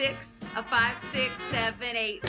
[0.00, 2.24] six, a five, six, seven, eight.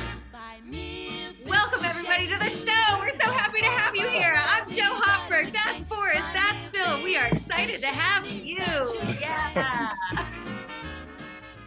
[1.47, 3.00] Welcome everybody to the show.
[3.00, 4.36] We're so happy to have you here.
[4.36, 5.54] I'm Joe Hopberg.
[5.54, 6.28] That's Forrest.
[6.34, 7.02] That's Phil.
[7.02, 8.57] We are excited to have you.
[9.21, 9.94] Yeah.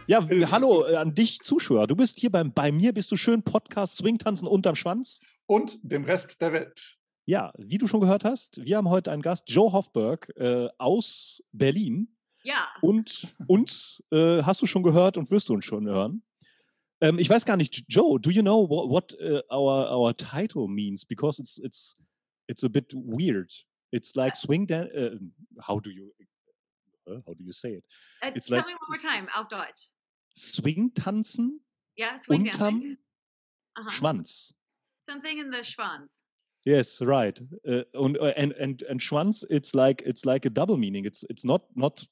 [0.05, 0.21] Ja,
[0.51, 1.87] hallo äh, an dich Zuschauer.
[1.87, 6.03] Du bist hier beim bei mir bist du schön Podcast Swingtanzen unterm Schwanz und dem
[6.03, 6.99] Rest der Welt.
[7.25, 11.41] Ja, wie du schon gehört hast, wir haben heute einen Gast, Joe Hofberg äh, aus
[11.51, 12.14] Berlin.
[12.45, 12.67] Ja.
[12.81, 16.21] Und uns äh, hast du schon gehört und wirst du uns schon hören.
[17.01, 20.67] Ähm, ich weiß gar nicht, Joe, do you know what, what uh, our our title
[20.67, 21.03] means?
[21.03, 21.97] Because it's it's
[22.47, 23.51] it's a bit weird.
[23.91, 24.91] It's like swing dance.
[24.93, 25.17] Uh,
[25.67, 26.13] how do you
[27.07, 27.85] uh, how do you say it?
[28.23, 29.27] Uh, It's tell like- me one more time.
[29.35, 29.89] Auf Deutsch.
[30.35, 31.61] Swing tanzen
[31.97, 32.97] Yeah, swing unterm dancing.
[33.77, 33.89] Uh-huh.
[33.89, 34.53] Schwanz.
[35.01, 36.21] Something in the Schwanz.
[36.65, 37.39] Yes, right.
[37.67, 41.05] Uh, und, uh, and and and Schwanz, it's like it's like a double meaning.
[41.05, 42.05] It's it's not not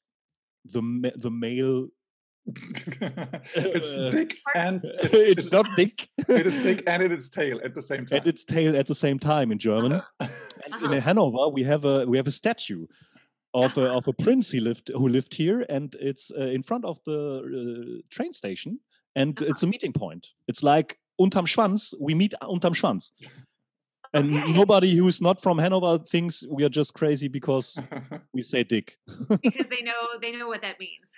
[0.65, 0.81] the
[1.15, 1.87] the male.
[3.55, 5.13] it's Uh, dick and It's,
[5.45, 6.09] it's, not dick.
[6.27, 8.17] it is dick and it is tail at the same time.
[8.17, 10.01] and its tail at the same time in German.
[10.19, 10.91] And Uh-huh.
[10.91, 12.85] in Hanover, we have a we have a statue
[13.53, 16.85] of a of a prince he lived who lived here, and it's uh, in front
[16.85, 18.79] of the uh, train station,
[19.15, 19.49] and Uh-huh.
[19.51, 20.27] it's a meeting point.
[20.47, 21.93] It's like unterm Schwanz.
[21.99, 23.11] We meet unterm Schwanz.
[24.13, 24.53] And Okay.
[24.53, 27.79] nobody who's not from Hanover thinks we are just crazy because
[28.33, 28.97] we say dick.
[29.07, 31.09] Because they know they know what that means.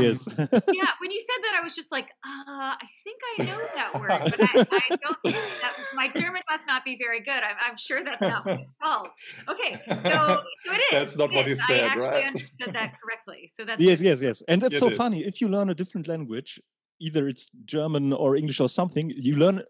[0.00, 0.28] yes.
[0.38, 3.94] yeah, when you said that, I was just like, uh, I think I know that
[4.00, 5.34] word, but I, I don't.
[5.62, 7.42] That, my German must not be very good.
[7.42, 9.08] I'm, I'm sure that's not what it's called.
[9.50, 10.92] Okay, so, so it is.
[10.92, 11.66] That's not it what he is.
[11.66, 12.26] said, I actually right?
[12.26, 13.50] understood that correctly.
[13.54, 14.42] So that's yes, yes, yes.
[14.48, 14.96] And that's You so did.
[14.96, 15.24] funny.
[15.24, 16.60] If you learn a different language,
[17.00, 19.66] either it's German or English or something, you learn th-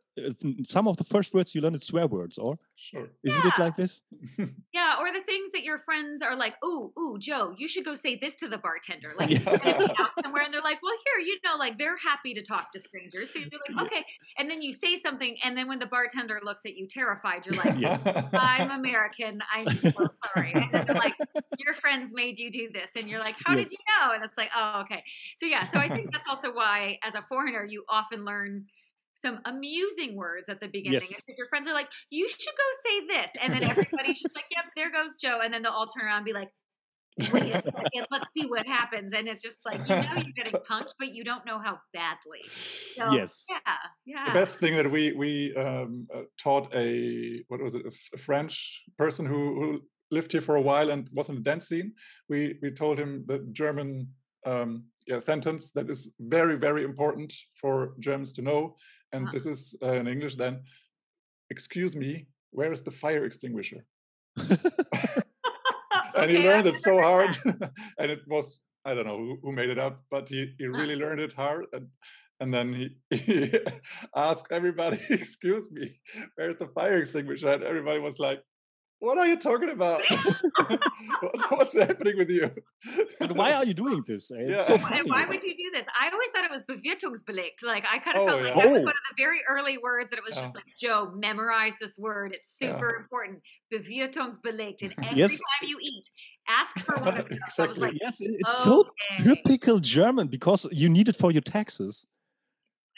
[0.65, 3.17] some of the first words you learn is swear words, or sure.
[3.25, 4.03] isn't it like this?
[4.73, 7.95] Yeah, or the things that your friends are like, "Ooh, ooh, Jo, you should go
[7.95, 9.39] say this to the bartender." Like, Yeah.
[9.39, 12.35] you're gonna be out somewhere, and they're like, "Well, here, you know, like they're happy
[12.35, 14.05] to talk to strangers." So you're like, "Okay,"
[14.39, 17.55] and then you say something, and then when the bartender looks at you terrified, you're
[17.55, 18.05] like, Yes.
[18.37, 19.41] "I'm American.
[19.51, 21.15] I'm so sorry." And then they're like,
[21.57, 23.69] "Your friends made you do this," and you're like, "How Yes.
[23.71, 25.03] did you know?" And it's like, "Oh, okay."
[25.39, 28.67] So yeah, so I think that's also why, as a foreigner, you often learn.
[29.17, 31.21] Some amusing words at the beginning Yes.
[31.39, 34.65] your friends are like, "You should go say this," and then everybody's just like, "Yep,
[34.77, 36.51] there goes Jo," and then they'll all turn around and be like,
[37.33, 40.53] "Wait a second, let's see what happens." And it's just like you know you're getting
[40.71, 42.45] punked, but you don't know how badly.
[42.97, 43.45] So, Yes.
[43.49, 44.27] yeah, yeah.
[44.27, 48.11] the best thing that we we um, uh, taught a what was it a, F-
[48.15, 51.67] a French person who, who lived here for a while and was in the dance
[51.69, 51.95] scene.
[52.29, 54.09] We we told him the German
[54.45, 58.77] um, yeah sentence that is very very important for Germans to know,
[59.17, 59.33] and Uh-huh.
[59.35, 60.35] this is uh, in English.
[60.37, 60.55] Then,
[61.55, 62.11] excuse me,
[62.59, 63.83] where is the fire extinguisher?
[66.15, 67.37] and he learned it so hard
[67.99, 70.97] and it was i don't know who, who made it up but he, he really
[70.97, 71.87] learned it hard and
[72.41, 73.51] and then he, he
[74.15, 76.01] asked everybody excuse me
[76.37, 78.43] where's the fire extinguisher and everybody was like
[78.99, 80.01] what are you talking about
[81.51, 82.51] what's happening with you
[83.19, 84.31] But why are you doing this?
[84.31, 84.63] It's Yeah.
[84.63, 84.99] so And funny.
[85.01, 85.87] And why would you do this?
[86.01, 87.63] I always thought it was bewertungsbelegt.
[87.63, 88.63] Like I kind of Oh, felt like yeah.
[88.63, 88.85] that was Oh.
[88.85, 90.43] one of the very early words that it was Yeah.
[90.43, 92.33] just like, Jo, memorize this word.
[92.33, 92.69] It's Yeah.
[92.73, 93.43] super important.
[93.73, 94.83] Bewertungsbelegt.
[94.83, 95.31] And every Yes.
[95.33, 96.11] time you eat,
[96.49, 97.39] ask for one of those.
[97.47, 97.81] Exactly.
[97.81, 98.89] like, yes, it- it's so
[99.23, 102.07] typical German because you need it for your taxes.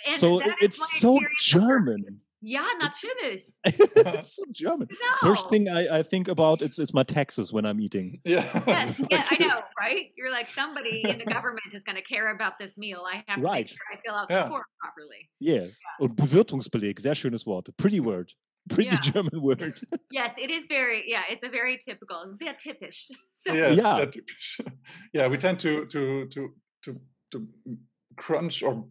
[0.07, 2.21] And so it- is so experience with German.
[2.41, 3.59] Ja, natürlich.
[3.65, 4.87] it's so German.
[4.91, 5.29] No.
[5.29, 8.21] First thing I, I think about it's it's my taxes when I'm eating.
[8.25, 10.13] yeah Yes, yeah, I know, right?
[10.17, 13.03] You're like somebody in the government is going to care about this meal.
[13.05, 13.67] I have to Right.
[13.67, 14.45] make sure I fill out Yeah.
[14.45, 15.29] the form properly.
[15.41, 15.67] Yeah.
[15.99, 17.69] Und Bewirtungsbeleg, sehr schönes Wort.
[17.77, 18.33] Pretty word.
[18.69, 19.01] Pretty Yeah.
[19.01, 19.81] German word.
[20.11, 21.05] Yes, it is very.
[21.11, 22.33] Yeah, it's a very typical.
[22.39, 23.09] Sehr typisch.
[23.33, 23.97] So, yes, Yeah.
[23.99, 24.61] that typisch.
[25.13, 27.01] yeah we tend to to to to
[27.33, 27.49] to
[28.17, 28.85] crunch or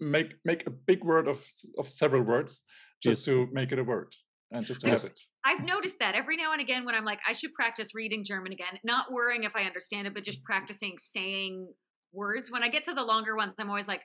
[0.00, 1.44] make make a big word of
[1.78, 2.62] of several words
[3.02, 3.24] just Yes.
[3.26, 4.14] to make it a word
[4.50, 5.02] and just to Yes.
[5.02, 7.94] have it I've noticed that every now and again when I'm like, I should practice
[7.94, 11.70] reading German again, not worrying if I understand it, but just practicing saying
[12.12, 12.50] words.
[12.50, 14.00] When I get to the longer ones, I'm always like,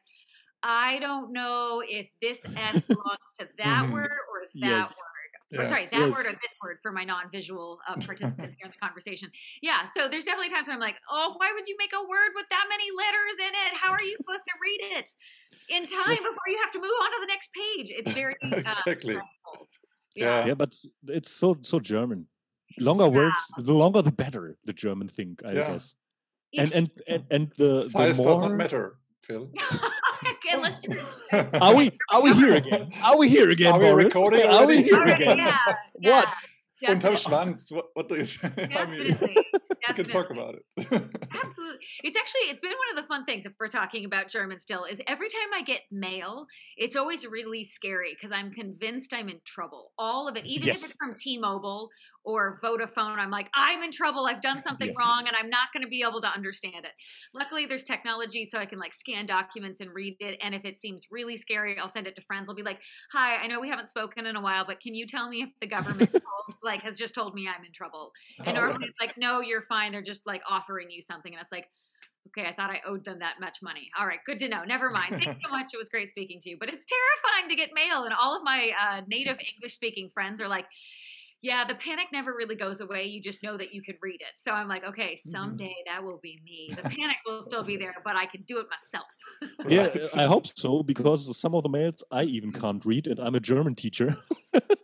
[0.63, 3.93] I don't know if this S belongs to that Mhm.
[3.93, 4.89] word or that Yes.
[4.89, 5.18] word.
[5.57, 6.13] Or sorry, that Yes.
[6.13, 9.29] word or this word for my non-visual uh, participants here in the conversation.
[9.61, 12.31] Yeah, so there's definitely times where I'm like, oh, why would you make a word
[12.35, 13.77] with that many letters in it?
[13.77, 15.09] How are you supposed to read it
[15.69, 17.87] in time before you have to move on to the next page?
[17.89, 19.15] It's very uh, Exactly.
[19.15, 19.69] stressful.
[20.15, 20.45] Yeah.
[20.45, 20.75] Yeah, but
[21.07, 22.27] it's so so German.
[22.79, 23.09] Longer Yeah.
[23.09, 24.55] words, the longer the better.
[24.65, 25.71] The German think, I Yeah.
[25.71, 25.95] guess.
[26.57, 29.51] And and and, and the, the more does not matter Phil.
[30.31, 31.05] okay, let's just.
[31.61, 32.91] Are we are we here again?
[33.03, 34.05] Are we here again, Are we Boris?
[34.05, 35.37] recording Are we here Already, again?
[35.37, 35.57] yeah,
[35.99, 36.11] yeah.
[36.11, 36.27] What?
[36.87, 37.15] Unterm Definitely.
[37.53, 37.71] Schwanz.
[37.75, 38.47] What, what do you say?
[38.57, 39.45] I mean, Definitely.
[39.89, 40.63] we can talk about it.
[40.77, 41.85] Absolutely.
[42.03, 44.85] It's actually it's been one of the fun things if we're talking about German still
[44.85, 46.45] is every time I get mail,
[46.77, 49.91] it's always really scary because I'm convinced I'm in trouble.
[49.97, 51.89] All of it, even if it's from T-Mobile
[52.25, 54.25] or Vodafone, I'm like, I'm in trouble.
[54.25, 54.97] I've done something Yes.
[54.97, 56.91] wrong and I'm not going to be able to understand it.
[57.33, 60.37] Luckily, there's technology so I can like scan documents and read it.
[60.41, 62.47] And if it seems really scary, I'll send it to friends.
[62.49, 62.79] I'll be like,
[63.13, 65.49] Hi, I know we haven't spoken in a while, but can you tell me if
[65.61, 66.09] the government
[66.47, 68.11] told, like has just told me I'm in trouble?
[68.45, 69.91] And Oh, normally it's like, no, you're fine.
[69.91, 71.33] They're just like offering you something.
[71.33, 71.65] And it's like,
[72.27, 73.89] okay, I thought I owed them that much money.
[73.97, 74.63] All right, good to know.
[74.63, 75.15] Never mind.
[75.19, 75.67] Thanks so much.
[75.73, 76.57] It was great speaking to you.
[76.59, 78.03] But it's terrifying to get mail.
[78.03, 80.65] And all of my uh, native English speaking friends are like,
[81.41, 83.05] yeah, the panic never really goes away.
[83.05, 84.33] You just know that you can read it.
[84.37, 85.31] So I'm like, okay, Mm-hmm.
[85.31, 86.73] someday that will be me.
[86.75, 89.07] The panic will still be there, but I can do it myself.
[89.67, 93.35] Yeah, I hope so because some of the mails I even can't read, and I'm
[93.35, 94.17] a German teacher.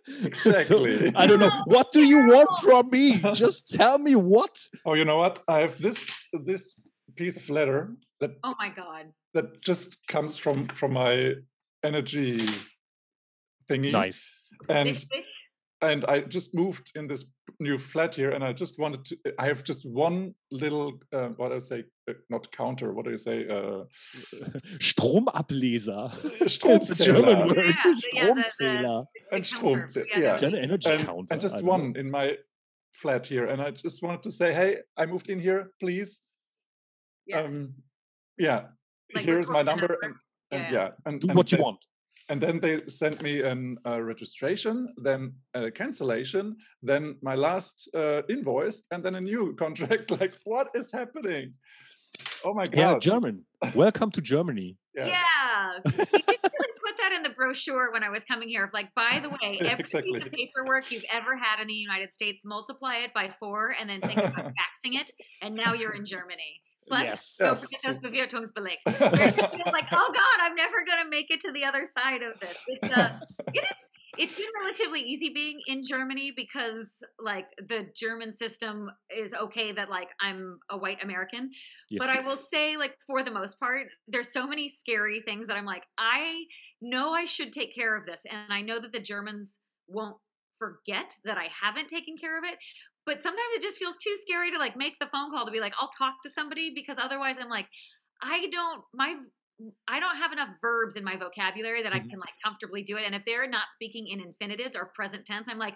[0.07, 1.11] So, Exactly.
[1.15, 1.49] I don't know.
[1.65, 3.17] What do you want from me?
[3.33, 4.55] Just tell me what.
[4.85, 5.41] Oh, you know what?
[5.47, 6.13] I have this
[6.45, 6.63] this
[7.15, 9.05] piece of letter that Oh my God.
[9.33, 11.33] that just comes from from my
[11.83, 12.37] energy
[13.69, 13.91] thingy.
[13.91, 14.29] Nice.
[14.69, 15.25] And Fish, fish.
[15.81, 17.25] And I just moved in this
[17.59, 19.17] new flat here, and I just wanted to.
[19.39, 21.83] I have just one little uh, what do I say?
[22.09, 22.93] Uh, not counter.
[22.93, 23.47] What do you say?
[23.47, 23.83] Uh,
[24.79, 26.11] Stromableser.
[26.41, 27.05] It's a Stromzähler.
[27.05, 27.57] German word.
[27.57, 29.05] Yeah, yeah, the- the- Stromzähler.
[29.31, 29.87] and counter.
[29.87, 30.05] Stromzähler.
[30.11, 30.37] Yeah, Yeah.
[30.37, 31.27] German energy and, counter.
[31.31, 31.71] and just I don't know.
[31.71, 32.37] one in my
[32.93, 36.21] flat here, and I just wanted to say, hey, I moved in here, please.
[37.27, 37.41] Yeah.
[37.41, 37.73] Um,
[38.37, 38.67] yeah.
[39.13, 39.97] Like Here's my number, number.
[40.03, 40.15] and,
[40.51, 40.71] and Yeah.
[40.73, 41.85] yeah, and Do and what you want.
[42.29, 48.21] And then they sent me an uh, registration, then a cancellation, then my last uh,
[48.29, 50.11] invoice, and then a new contract.
[50.11, 51.53] Like, what is happening?
[52.43, 52.77] Oh my god!
[52.77, 53.45] Yeah, German.
[53.73, 54.77] Welcome to Germany.
[54.95, 55.07] Yeah.
[55.07, 55.71] Yeah.
[55.85, 58.69] You didn't really put that in the brochure when I was coming here.
[58.73, 60.13] Like, by the way, every Exactly.
[60.13, 63.89] piece of paperwork you've ever had in the United States, multiply it by four, and
[63.89, 65.11] then think about faxing it,
[65.41, 66.61] and now you're in Germany.
[66.87, 67.35] Plus, Yes.
[67.37, 67.63] don't Yes.
[67.63, 68.85] forget das Bewertungsbelegt.
[68.85, 72.21] Where it feels like, oh God, I'm never gonna make it to the other side
[72.21, 72.57] of this.
[72.67, 73.19] It's uh,
[73.53, 73.77] it is.
[74.17, 76.89] It's been relatively easy being in Germany because,
[77.19, 81.51] like, the German system is okay that, like, I'm a white American,
[81.89, 81.99] Yes.
[81.99, 85.57] but I will say, like, for the most part, there's so many scary things that
[85.57, 86.45] I'm like, I
[86.81, 88.21] know I should take care of this.
[88.31, 90.15] And I know that the Germans won't
[90.59, 92.57] forget that I haven't taken care of it.
[93.05, 95.59] But sometimes it just feels too scary to like make the phone call to be
[95.59, 97.67] like, I'll talk to somebody because otherwise I'm like,
[98.21, 99.15] I don't, my,
[99.87, 102.09] I don't have enough verbs in my vocabulary that I Mhm.
[102.09, 103.03] can like comfortably do it.
[103.05, 105.75] And if they're not speaking in infinitives or present tense, I'm like,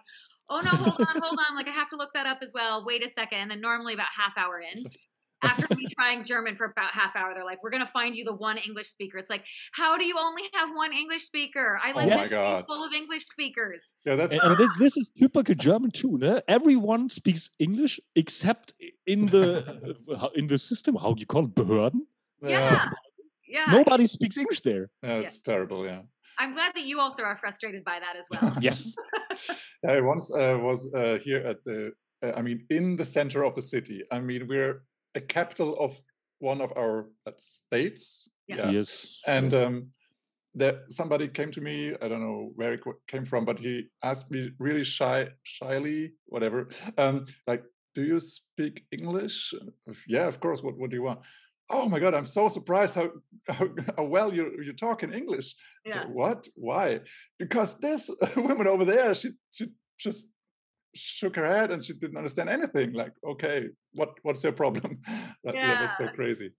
[0.50, 1.56] oh no, hold on, hold on.
[1.56, 2.84] Like I have to look that up as well.
[2.86, 3.40] Wait a second.
[3.40, 4.86] And then normally about half hour in,
[5.44, 8.34] after me trying German for about half hour, they're like, "We're gonna find you the
[8.34, 9.44] one English speaker." It's like,
[9.74, 11.80] how do you only have one English speaker?
[11.84, 13.82] I live Oh in a city full of English speakers.
[14.06, 16.18] yeah, that's And, and this, this is typical German too.
[16.18, 16.42] Ne?
[16.48, 18.74] Everyone speaks English except
[19.06, 19.46] in the
[20.16, 20.96] uh, in the system.
[20.96, 21.56] How do you call it?
[21.56, 22.02] Behörden.
[22.42, 22.90] Yeah,
[23.48, 23.66] yeah.
[23.72, 24.90] Nobody speaks English there.
[25.04, 25.86] yeah, it's terrible.
[25.86, 26.02] Yeah.
[26.42, 28.56] I'm glad that you also are frustrated by that as well.
[28.62, 28.96] Yes.
[29.86, 31.92] I once uh, was uh, here at the,
[32.24, 34.04] uh, I mean, in the center of the city.
[34.10, 34.84] I mean, we're
[35.16, 36.02] a capital of
[36.40, 38.30] one of our uh, states.
[38.48, 38.70] Yeah.
[38.70, 39.20] Yes.
[39.28, 39.62] And yes.
[39.62, 39.88] um,
[40.56, 41.94] there, somebody came to me.
[42.02, 46.70] I don't know where it came from, but he asked me really shy, shyly, whatever,
[46.98, 47.64] um, like,
[47.94, 49.54] "Do you speak English?"
[50.08, 50.64] Yeah, of course.
[50.64, 51.20] What What do you want?
[51.70, 52.16] Oh my God!
[52.16, 53.12] I'm so surprised how
[53.48, 55.56] how, how well you you talk in English.
[55.88, 56.08] So Yeah.
[56.08, 56.48] what?
[56.56, 57.02] Why?
[57.38, 59.68] Because this woman over there, she she
[60.00, 60.28] just
[60.96, 62.94] shook her head and she didn't understand anything.
[62.94, 65.00] Like, okay, what what's your problem?
[65.44, 66.52] that, that was so crazy.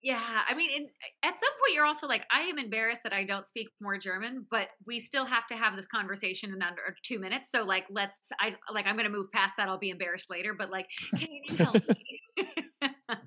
[0.00, 0.86] Yeah, I mean, in,
[1.24, 4.46] at some point, you're also like, I am embarrassed that I don't speak more German,
[4.48, 7.50] but we still have to have this conversation in under two minutes.
[7.50, 9.68] So, like, let's, I like, I'm gonna move past that.
[9.68, 10.86] I'll be embarrassed later, but like,
[11.18, 12.20] can you help me?
[12.36, 13.18] it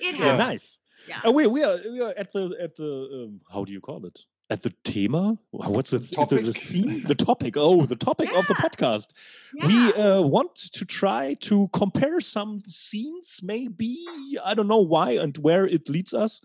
[0.00, 0.38] yeah, happens.
[0.38, 0.80] nice.
[1.06, 1.20] Yeah.
[1.26, 4.04] Uh, we we are we are at the at the um, how do you call
[4.06, 4.18] it?
[4.50, 5.38] At the thema?
[5.50, 6.62] What's the, th- the, the Topic.
[6.62, 7.04] theme?
[7.06, 7.54] The topic.
[7.56, 9.08] Oh, the topic of the podcast.
[9.54, 9.66] Yeah.
[9.66, 13.96] We uh, want to try to compare some scenes, maybe.
[14.44, 16.42] I don't know why and where it leads us,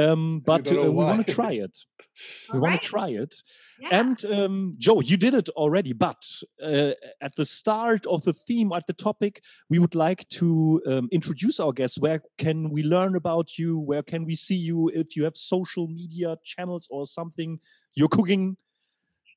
[0.00, 1.76] um, but uh, we want to try it.
[2.52, 3.34] We All want to try it.
[3.80, 3.98] Yeah.
[4.00, 6.22] And um, Jo, you did it already, but
[6.62, 6.92] uh,
[7.22, 11.58] at the start of the theme, at the topic, we would like to um, introduce
[11.60, 11.98] our guests.
[11.98, 13.78] Where can we learn about you?
[13.78, 14.90] Where can we see you?
[15.02, 17.58] If you have social media channels or something
[17.94, 18.58] you're cooking,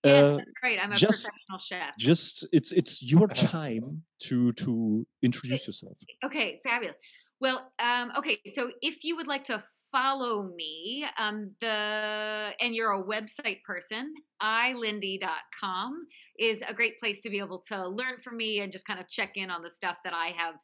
[0.04, 0.78] yes, uh, that's great.
[0.84, 1.98] I'm a just- professional chef.
[1.98, 5.98] just it's it's your time to to introduce yourself.
[6.26, 6.98] Okay, fabulous.
[7.40, 9.64] Well, um, okay, so if you would like to
[9.94, 16.08] follow me, um, the and you're a website person, ilindy.com
[16.38, 19.08] is a great place to be able to learn from me and just kind of
[19.08, 20.56] check in on the stuff that I have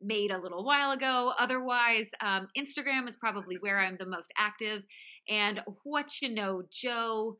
[0.00, 1.32] made a little while ago.
[1.38, 4.82] Otherwise, um, Instagram is probably where I'm the most active.
[5.28, 7.36] And what you know, Jo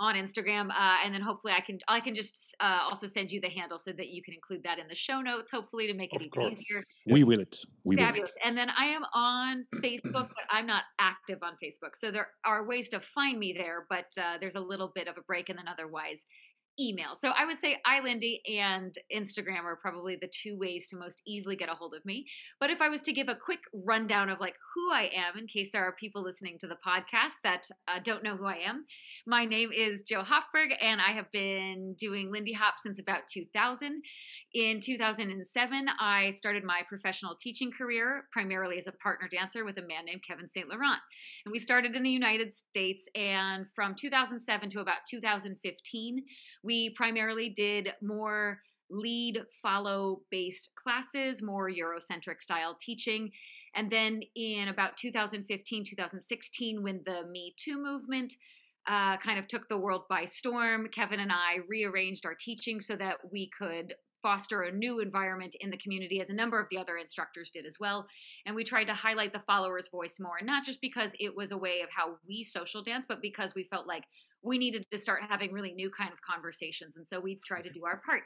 [0.00, 3.40] on Instagram, uh, and then hopefully I can I can just uh, also send you
[3.40, 5.50] the handle so that you can include that in the show notes.
[5.52, 6.60] Hopefully to make it Of even course.
[6.60, 6.82] easier.
[7.06, 7.56] We will it.
[7.84, 8.30] We will Fabulous.
[8.30, 8.36] it.
[8.44, 11.90] And then I am on Facebook, but I'm not active on Facebook.
[12.00, 15.16] So there are ways to find me there, but uh, there's a little bit of
[15.16, 16.24] a break, and then otherwise
[16.78, 17.14] email.
[17.16, 21.56] So I would say iLindy and Instagram are probably the two ways to most easily
[21.56, 22.26] get a hold of me.
[22.60, 25.46] But if I was to give a quick rundown of like who I am, in
[25.46, 28.86] case there are people listening to the podcast that uh, don't know who I am,
[29.26, 34.02] my name is Jo Hoffberg, and I have been doing Lindy Hop since about 2000.
[34.54, 39.82] In 2007, I started my professional teaching career primarily as a partner dancer with a
[39.82, 40.68] man named Kevin St.
[40.68, 41.00] Laurent.
[41.44, 46.22] And we started in the United States, and from 2007 to about 2015,
[46.62, 53.32] we primarily did more lead follow based classes, more Eurocentric style teaching.
[53.74, 58.34] And then in about 2015, 2016, when the Me Too movement
[58.86, 62.94] uh, kind of took the world by storm, Kevin and I rearranged our teaching so
[62.94, 63.94] that we could
[64.24, 67.66] foster a new environment in the community, as a number of the other instructors did
[67.66, 68.06] as well.
[68.46, 71.58] And we tried to highlight the follower's voice more, not just because it was a
[71.58, 74.04] way of how we social dance, but because we felt like
[74.42, 76.96] we needed to start having really new kind of conversations.
[76.96, 78.22] And so we tried to do our part.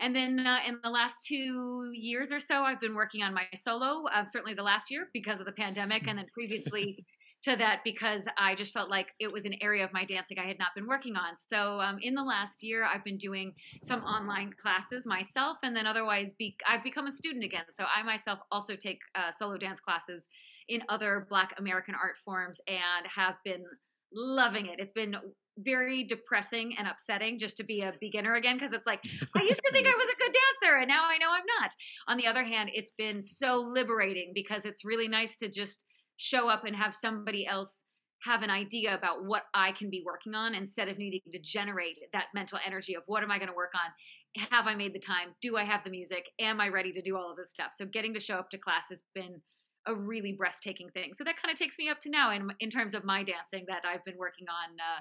[0.00, 3.46] And then uh, in the last two years or so, I've been working on my
[3.54, 7.04] solo, uh, certainly the last year because of the pandemic, and then previously
[7.46, 10.46] to that because I just felt like it was an area of my dancing I
[10.46, 11.34] had not been working on.
[11.48, 15.86] So um, in the last year, I've been doing some online classes myself, and then
[15.86, 17.64] otherwise, be- I've become a student again.
[17.70, 20.26] So I myself also take uh, solo dance classes
[20.68, 23.64] in other Black American art forms and have been
[24.12, 24.80] loving it.
[24.80, 25.16] It's been
[25.58, 29.00] very depressing and upsetting just to be a beginner again because it's like
[29.36, 31.70] I used to think I was a good dancer and now I know I'm not.
[32.08, 35.84] On the other hand, it's been so liberating because it's really nice to just
[36.16, 37.82] show up and have somebody else
[38.24, 41.98] have an idea about what I can be working on instead of needing to generate
[42.12, 44.42] that mental energy of what am I going to work on?
[44.50, 45.28] Have I made the time?
[45.40, 46.24] Do I have the music?
[46.40, 47.70] Am I ready to do all of this stuff?
[47.74, 49.40] So getting to show up to class has been
[49.86, 51.12] a really breathtaking thing.
[51.14, 53.64] So that kind of takes me up to now in in terms of my dancing
[53.68, 55.00] that I've been working on uh,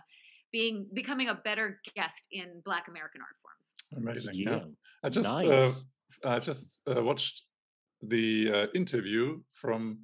[0.51, 4.07] being becoming a better guest in Black American art forms.
[4.07, 4.35] Amazing.
[4.35, 4.57] Yeah.
[4.57, 4.63] Yeah.
[5.03, 5.71] I just uh,
[6.23, 7.43] I just uh, watched
[8.01, 9.99] the uh, interview from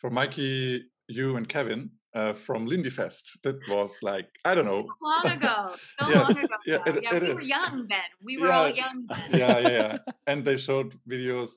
[0.00, 3.38] from Mikey, you, and Kevin uh, from Lindy Fest.
[3.44, 4.86] That was like I don't know.
[5.02, 6.54] Long ago, so long Yes, ago.
[6.66, 8.08] yeah, it- yeah, it we were young then.
[8.24, 8.58] We were Yeah.
[8.58, 9.40] all young then.
[9.40, 9.98] yeah, yeah, yeah.
[10.26, 11.50] And they showed videos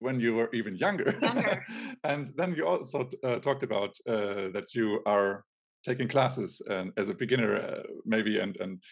[0.00, 1.16] when you were even younger.
[1.22, 1.64] Younger.
[2.04, 5.44] and then you also uh, talked about uh, that you are
[5.84, 8.82] taking classes and as a beginner, uh, maybe, and and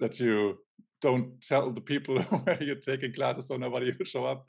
[0.00, 0.58] that you
[1.02, 4.46] don't tell the people where you're taking classes so nobody will show up.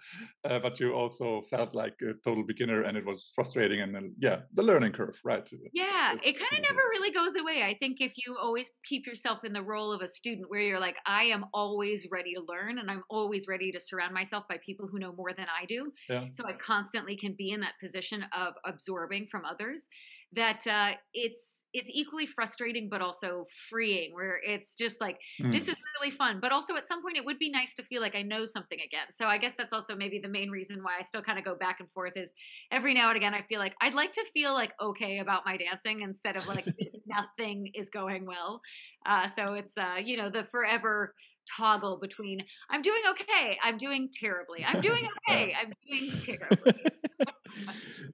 [0.47, 3.81] Uh, but you also felt like a total beginner, and it was frustrating.
[3.81, 5.47] And then, yeah, the learning curve, right?
[5.73, 7.63] Yeah, It's it kind of never really goes away.
[7.63, 10.79] I think if you always keep yourself in the role of a student where you're
[10.79, 14.57] like, I am always ready to learn and I'm always ready to surround myself by
[14.63, 15.91] people who know more than I do.
[16.07, 16.27] Yeah.
[16.33, 19.87] So I constantly can be in that position of absorbing from others
[20.35, 25.19] that uh, it's it's equally frustrating but also freeing where it's just like
[25.51, 25.67] this Mm.
[25.67, 28.15] is really fun but also at some point it would be nice to feel like
[28.15, 29.07] i know something again.
[29.11, 31.55] So i guess that's also maybe the main reason why i still kind of go
[31.55, 32.31] back and forth is
[32.71, 35.57] every now and again i feel like i'd like to feel like okay about my
[35.57, 36.67] dancing instead of like
[37.05, 38.61] nothing is going well.
[39.05, 41.13] Uh, so it's uh, you know the forever
[41.57, 42.39] toggle between
[42.69, 46.92] i'm doing okay i'm doing terribly i'm doing okay i'm doing terribly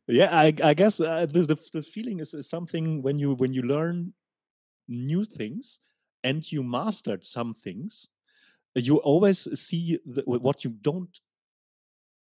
[0.07, 3.53] yeah, I, I guess uh, the, the the feeling is, is something when you when
[3.53, 4.13] you learn
[4.87, 5.79] new things
[6.23, 8.09] and you mastered some things,
[8.75, 11.19] you always see the, what you don't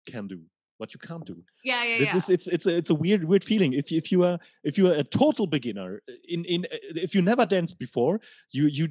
[0.06, 0.42] can do,
[0.78, 1.44] what you can't do.
[1.64, 3.74] yeah yeah yeah It's, it's it's a it's a weird weird feeling.
[3.74, 6.78] If you- if you are if you are a total beginner uh, in in uh,
[7.08, 8.20] if you never danced before,
[8.52, 8.88] you you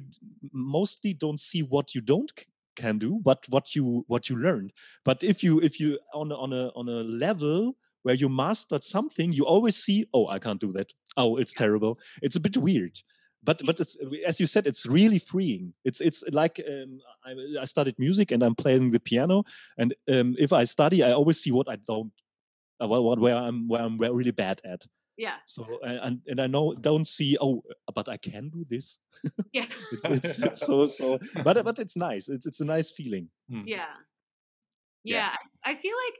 [0.53, 2.31] mostly don't see what you don't
[2.75, 4.73] can do, but what you what you learned.
[5.05, 8.83] But if you if you on a, on a on a level where you mastered
[8.83, 10.91] something, you always see, oh, I can't do that.
[11.17, 11.99] Oh, it's terrible.
[12.21, 12.99] It's a bit weird.
[13.43, 15.73] But but it's as you said, it's really freeing.
[15.83, 19.43] It's it's like um, I, I studied music and I'm playing the piano,
[19.77, 22.11] and um, if I study, I always see what I don't
[22.81, 24.85] uh, what, what where I'm where I'm really bad at.
[25.21, 27.61] Yeah So and and I know don't see oh
[27.93, 28.97] but I can do this.
[29.53, 29.67] yeah
[30.15, 32.25] it's, it's so so but but it's nice.
[32.29, 33.29] It's it's a nice feeling.
[33.51, 33.63] Mm.
[33.65, 33.93] Yeah.
[35.03, 35.17] Yeah.
[35.17, 35.31] Yeah.
[35.63, 36.17] I, I feel like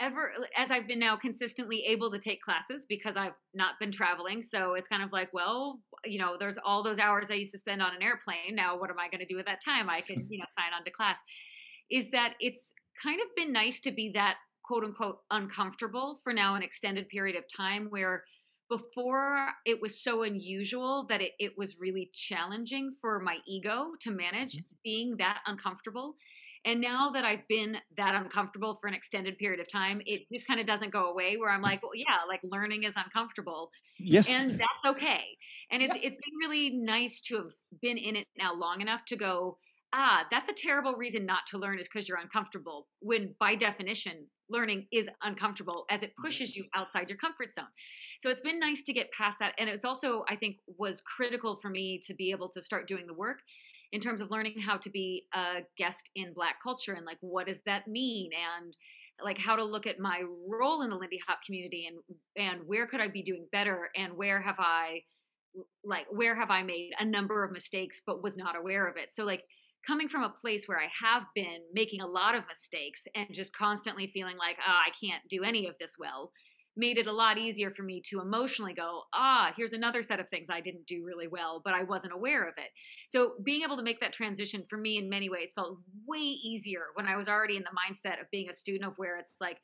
[0.00, 4.42] ever as I've been now consistently able to take classes because I've not been traveling.
[4.42, 7.58] So it's kind of like, well, you know, there's all those hours I used to
[7.58, 8.54] spend on an airplane.
[8.54, 9.88] Now, what am I going to do with that time?
[9.88, 11.18] I can, you know, sign on to class.
[11.90, 16.54] Is that it's kind of been nice to be that quote unquote uncomfortable for now
[16.54, 18.24] an extended period of time where
[18.70, 24.10] before it was so unusual that it, it was really challenging for my ego to
[24.10, 24.74] manage mm-hmm.
[24.82, 26.16] being that uncomfortable
[26.64, 30.46] and now that I've been that uncomfortable for an extended period of time, it just
[30.46, 33.70] kind of doesn't go away where I'm like, well, yeah, like learning is uncomfortable.
[33.98, 34.30] Yes.
[34.30, 35.24] And that's okay.
[35.70, 36.08] And it's, yeah.
[36.08, 37.52] it's been really nice to have
[37.82, 39.58] been in it now long enough to go,
[39.94, 42.88] ah, that's a terrible reason not to learn is because you're uncomfortable.
[43.00, 47.68] When by definition, learning is uncomfortable as it pushes you outside your comfort zone.
[48.20, 49.54] So it's been nice to get past that.
[49.58, 53.06] And it's also, I think, was critical for me to be able to start doing
[53.06, 53.38] the work
[53.92, 57.46] in terms of learning how to be a guest in black culture and like what
[57.46, 58.76] does that mean and
[59.24, 61.98] like how to look at my role in the lindy hop community and
[62.36, 65.00] and where could i be doing better and where have i
[65.84, 69.10] like where have i made a number of mistakes but was not aware of it
[69.12, 69.44] so like
[69.86, 73.56] coming from a place where i have been making a lot of mistakes and just
[73.56, 76.30] constantly feeling like oh i can't do any of this well
[76.76, 80.28] made it a lot easier for me to emotionally go, ah, here's another set of
[80.28, 82.70] things I didn't do really well, but I wasn't aware of it.
[83.10, 86.86] So being able to make that transition for me in many ways felt way easier
[86.94, 89.58] when I was already in the mindset of being a student of where it's like,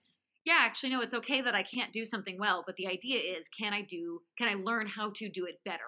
[0.45, 3.47] yeah, actually, no, it's okay that I can't do something well, but the idea is,
[3.59, 5.81] can I do, can I learn how to do it better?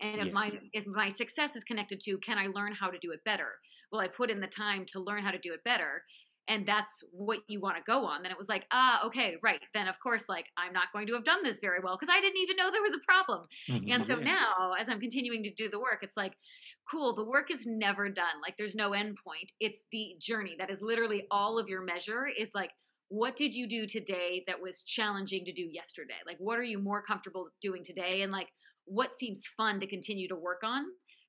[0.00, 0.32] And if yeah.
[0.32, 3.52] my if my success is connected to, can I learn how to do it better?
[3.90, 6.04] Well, I put in the time to learn how to do it better
[6.46, 8.22] and that's what you want to go on.
[8.22, 11.14] Then it was like ah okay right then of course like i'm not going to
[11.14, 13.46] have done this very well because i didn't even know there was a problem.
[13.70, 13.92] Mm-hmm.
[13.92, 16.34] and so now as i'm continuing to do the work it's like
[16.90, 19.50] cool the work is never done like there's no end point.
[19.60, 22.70] It's the journey that is literally all of your measure is like
[23.08, 26.14] what did you do today that was challenging to do yesterday?
[26.26, 28.22] Like what are you more comfortable doing today?
[28.22, 28.48] And like
[28.86, 30.84] what seems fun to continue to work on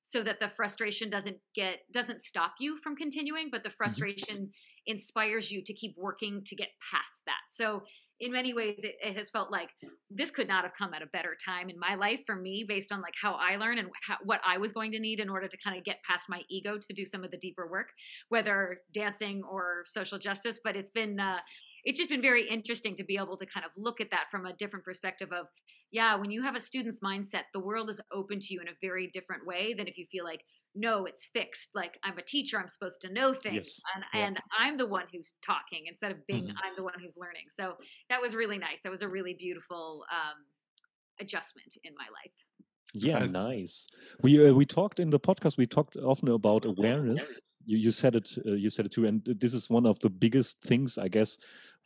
[0.06, 3.76] so that the frustration doesn't get doesn't stop you from continuing but the mm-hmm.
[3.76, 4.50] frustration mm-hmm
[4.86, 7.40] inspires you to keep working to get past that.
[7.50, 7.82] So
[8.20, 9.68] in many ways it, it, has felt like
[10.10, 12.90] this could not have come at a better time in my life for me based
[12.90, 15.46] on like how i learn and how, what i was going to need in order
[15.46, 17.88] to kind of get past my ego to do some of the deeper work
[18.30, 21.36] whether dancing or social justice but it's been uh,
[21.86, 24.44] it's just been very interesting to be able to kind of look at that from
[24.44, 25.46] a different perspective of
[25.90, 28.76] yeah when you have a student's mindset the world is open to you in a
[28.82, 30.42] very different way than if you feel like
[30.76, 31.70] no, it's fixed.
[31.74, 33.80] Like I'm a teacher, I'm supposed to know things, yes.
[33.94, 34.26] and, yeah.
[34.26, 36.56] and, I'm the one who's talking instead of being mm-hmm.
[36.62, 37.46] I'm the one who's learning.
[37.58, 37.74] So
[38.10, 38.82] that was really nice.
[38.84, 40.44] That was a really beautiful um,
[41.18, 42.32] adjustment in my life.
[42.92, 43.32] Yeah, nice.
[43.32, 43.86] nice.
[44.22, 45.56] We uh, we talked in the podcast.
[45.56, 47.40] We talked often about awareness.
[47.64, 48.30] You you said it.
[48.46, 49.06] Uh, you said it too.
[49.06, 51.36] And this is one of the biggest things I guess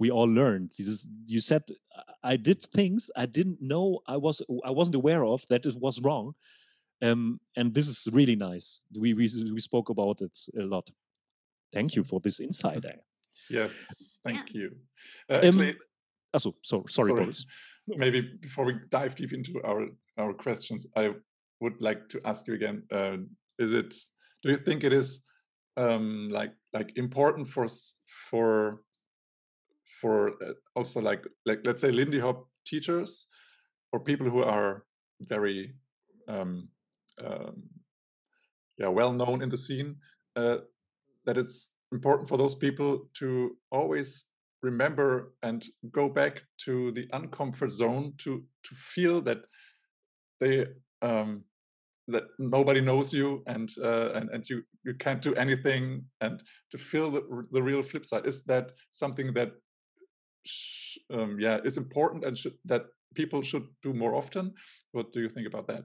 [0.00, 0.72] we all learned.
[0.76, 1.62] This you said
[2.24, 6.00] I did things I didn't know I was I wasn't aware of that it was
[6.00, 6.34] wrong
[7.02, 8.80] um, and this is really nice.
[8.98, 10.90] We, we we spoke about it a lot.
[11.72, 12.84] Thank you for this insight.
[13.52, 14.76] Yes, thank you.
[15.28, 15.76] Uh, actually, um,
[16.32, 17.24] also, so, sorry, sorry.
[17.24, 17.44] Boris.
[17.88, 21.14] Maybe before we dive deep into our our questions, I
[21.60, 23.16] would like to ask you again: uh,
[23.58, 23.92] Is it?
[24.44, 25.22] Do you think it is
[25.76, 27.66] um, like like important for
[28.30, 28.82] for
[30.00, 33.26] for uh, also like like let's say Lindy Hop teachers
[33.92, 34.84] or people who are
[35.20, 35.74] very
[36.28, 36.68] um,
[37.24, 37.62] um,
[38.78, 39.96] yeah well known in the scene
[40.36, 40.58] uh,
[41.26, 44.24] that it's important for those people to always
[44.62, 49.38] remember and go back to the uncomfort zone to to feel that
[50.40, 50.66] they
[51.02, 51.44] um,
[52.08, 56.78] that nobody knows you and uh, and and you you can't do anything and to
[56.78, 58.26] feel the, the real flip side.
[58.26, 59.52] Is that something that
[61.12, 64.52] um, yeah is important and should that people should do more often
[64.92, 65.84] what do you think about that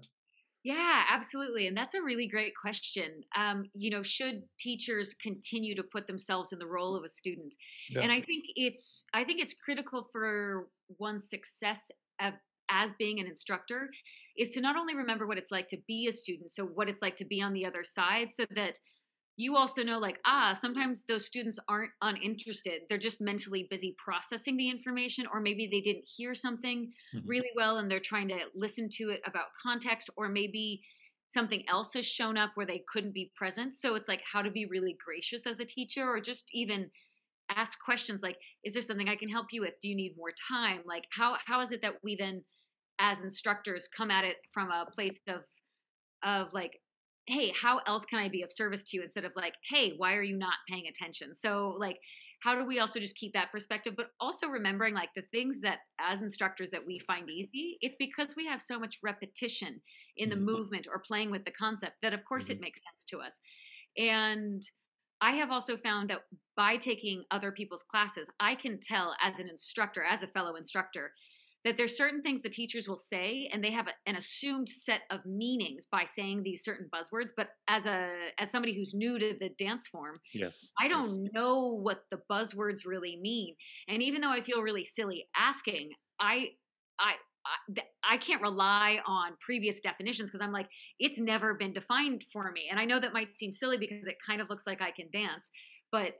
[0.65, 1.67] yeah, absolutely.
[1.67, 3.21] And that's a really great question.
[3.37, 7.53] Um, you know, should teachers continue to put themselves in the role of a student?
[7.87, 8.01] Yeah.
[8.01, 12.33] And I think it's I think it's critical for one's success of,
[12.71, 13.91] as being an instructor
[14.39, 17.01] is to not only remember what it's like to be a student, so what it's
[17.03, 18.79] like to be on the other side so that
[19.37, 22.81] you also know like ah sometimes those students aren't uninterested.
[22.87, 27.27] They're just mentally busy processing the information or maybe they didn't hear something mm-hmm.
[27.27, 30.81] really well and they're trying to listen to it about context or maybe
[31.29, 33.75] something else has shown up where they couldn't be present.
[33.75, 36.91] So it's like how to be really gracious as a teacher or just even
[37.55, 39.73] ask questions like is there something i can help you with?
[39.81, 40.81] Do you need more time?
[40.85, 42.43] Like how how is it that we then
[42.99, 45.41] as instructors come at it from a place of
[46.23, 46.79] of like
[47.27, 50.13] hey, how else can I be of service to you instead of like, hey, why
[50.13, 51.35] are you not paying attention?
[51.35, 51.97] So, like,
[52.45, 55.79] how do we also just keep that perspective but also remembering like the things that
[55.99, 59.81] as instructors that we find easy it's because we have so much repetition
[60.15, 60.45] in the mm-hmm.
[60.45, 62.53] movement or playing with the concept that of course mm-hmm.
[62.53, 63.39] it makes sense to us
[63.97, 64.63] and
[65.21, 66.19] i have also found that
[66.55, 71.11] by taking other people's classes i can tell as an instructor as a fellow instructor
[71.65, 75.01] that there's certain things the teachers will say and they have a, an assumed set
[75.09, 79.33] of meanings by saying these certain buzzwords but as a as somebody who's new to
[79.39, 81.33] the dance form yes i don't yes.
[81.33, 83.55] know what the buzzwords really mean
[83.89, 86.47] and even though i feel really silly asking i
[86.99, 87.13] i
[87.45, 90.67] I, I can't rely on previous definitions because I'm like,
[90.99, 92.63] it's never been defined for me.
[92.71, 95.09] And I know that might seem silly because it kind of looks like I can
[95.13, 95.47] dance,
[95.91, 96.15] but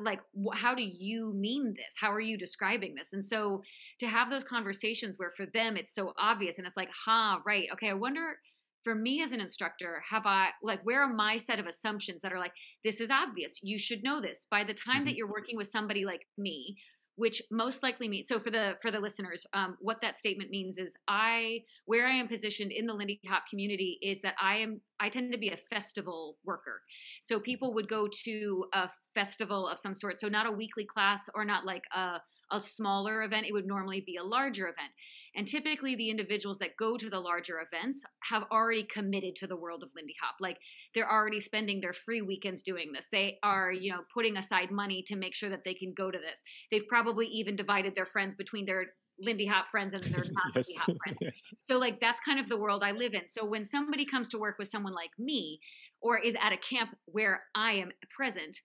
[0.00, 0.20] like
[0.54, 1.94] how do you mean this?
[2.00, 3.12] How are you describing this?
[3.12, 3.62] And so
[4.00, 7.68] to have those conversations where for them it's so obvious and it's like huh right
[7.72, 8.36] okay i wonder
[8.84, 12.32] for me as an instructor have i like where are my set of assumptions that
[12.32, 12.52] are like
[12.84, 14.46] this is obvious you should know this.
[14.50, 15.04] By the time mm-hmm.
[15.06, 16.76] that you're working with somebody like me
[17.16, 20.78] which most likely means so for the for the listeners um, what that statement means
[20.78, 24.80] is i where i am positioned in the lindy hop community is that i am
[24.98, 26.80] i tend to be a festival worker.
[27.22, 31.28] So people would go to a festival of some sort so not a weekly class
[31.34, 32.20] or not like a
[32.50, 34.92] a smaller event it would normally be a larger event
[35.34, 39.56] and typically, the individuals that go to the larger events have already committed to the
[39.56, 40.36] world of Lindy Hop.
[40.40, 40.58] Like
[40.94, 43.08] they're already spending their free weekends doing this.
[43.10, 46.18] They are, you know, putting aside money to make sure that they can go to
[46.18, 46.42] this.
[46.70, 50.66] They've probably even divided their friends between their Lindy Hop friends and their not yes.
[50.68, 51.34] Lindy Hop friends.
[51.64, 53.28] So, like, that's kind of the world I live in.
[53.28, 55.60] So, when somebody comes to work with someone like me
[56.02, 58.58] or is at a camp where I am present,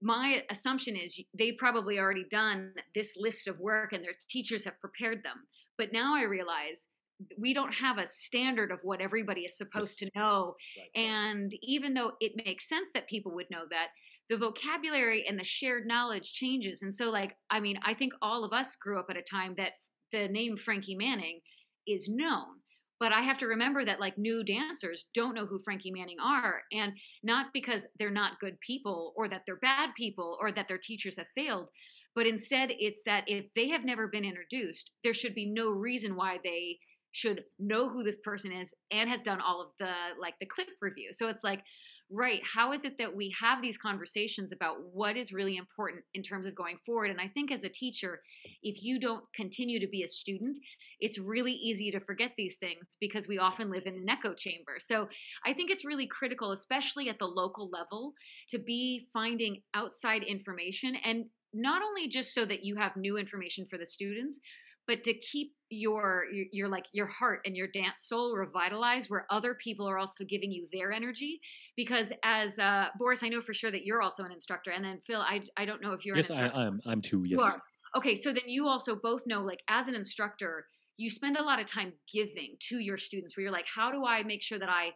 [0.00, 4.80] my assumption is they've probably already done this list of work and their teachers have
[4.80, 5.46] prepared them.
[5.76, 6.86] But now I realize
[7.36, 10.54] we don't have a standard of what everybody is supposed to know.
[10.76, 11.02] Right.
[11.04, 13.88] And even though it makes sense that people would know that,
[14.28, 16.82] the vocabulary and the shared knowledge changes.
[16.82, 19.54] And so, like, I mean, I think all of us grew up at a time
[19.56, 19.72] that
[20.12, 21.40] the name Frankie Manning
[21.86, 22.60] is known.
[23.00, 26.62] But I have to remember that, like, new dancers don't know who Frankie Manning are.
[26.72, 30.78] And not because they're not good people or that they're bad people or that their
[30.78, 31.68] teachers have failed,
[32.18, 36.16] but instead it's that if they have never been introduced there should be no reason
[36.16, 36.76] why they
[37.12, 40.66] should know who this person is and has done all of the like the clip
[40.80, 41.62] review so it's like
[42.10, 46.22] right how is it that we have these conversations about what is really important in
[46.22, 48.20] terms of going forward and i think as a teacher
[48.62, 50.58] if you don't continue to be a student
[51.00, 54.76] it's really easy to forget these things because we often live in an echo chamber.
[54.78, 55.08] So
[55.44, 58.14] i think it's really critical especially at the local level
[58.50, 63.66] to be finding outside information and not only just so that you have new information
[63.68, 64.40] for the students
[64.86, 69.26] but to keep your, your your, like your heart and your dance soul revitalized where
[69.28, 71.40] other people are also giving you their energy.
[71.76, 75.00] Because as uh, boris i know for sure that you're also an instructor and then
[75.06, 77.56] phil i, I don't know if you're yes I, am i'm too yes.
[77.96, 80.66] okay so then you also both know like as an instructor
[80.98, 84.04] you spend a lot of time giving to your students where you're like how do
[84.04, 84.90] i make sure that i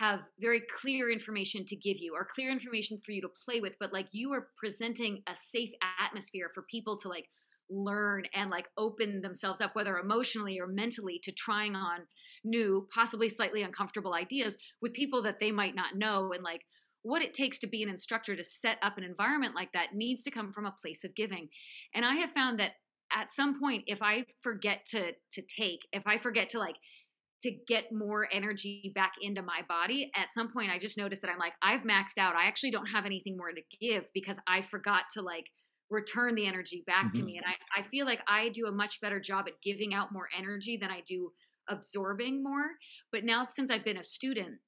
[0.00, 3.74] have very clear information to give you or clear information for you to play with?
[3.78, 7.28] But like you are presenting a safe atmosphere for people to like
[7.68, 12.00] learn and like open themselves up whether emotionally or mentally to trying on
[12.42, 16.32] new possibly slightly uncomfortable ideas with people that they might not know.
[16.32, 16.62] And like
[17.02, 20.24] what it takes to be an instructor to set up an environment like that needs
[20.24, 21.50] to come from a place of giving.
[21.94, 22.72] And i have found that
[23.12, 26.76] at some point if i forget to to take if i forget to like
[27.42, 30.10] to get more energy back into my body.
[30.14, 32.36] At some point, I just noticed that I'm like, I've maxed out.
[32.36, 35.46] I actually don't have anything more to give because I forgot to like
[35.88, 37.18] return the energy back mm-hmm.
[37.18, 37.36] to me.
[37.38, 40.28] And I, I feel like I do a much better job at giving out more
[40.38, 41.32] energy than I do
[41.68, 42.66] absorbing more.
[43.10, 44.58] But now, since I've been a student,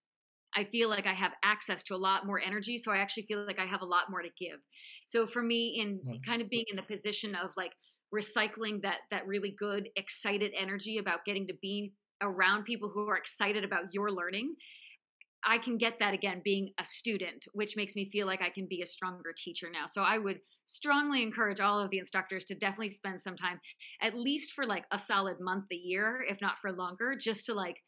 [0.54, 2.78] I feel like I have access to a lot more energy.
[2.78, 4.58] So I actually feel like I have a lot more to give.
[5.08, 6.20] So for me, in nice.
[6.26, 7.72] kind of being in the position of like,
[8.14, 13.16] recycling that that really good excited energy about getting to be around people who are
[13.16, 14.54] excited about your learning
[15.44, 18.66] I can get that again being a student, which makes me feel like I can
[18.66, 19.86] be a stronger teacher now.
[19.86, 23.60] So I would strongly encourage all of the instructors to definitely spend some time,
[24.00, 27.54] at least for like a solid month a year, if not for longer, just to
[27.54, 27.78] like,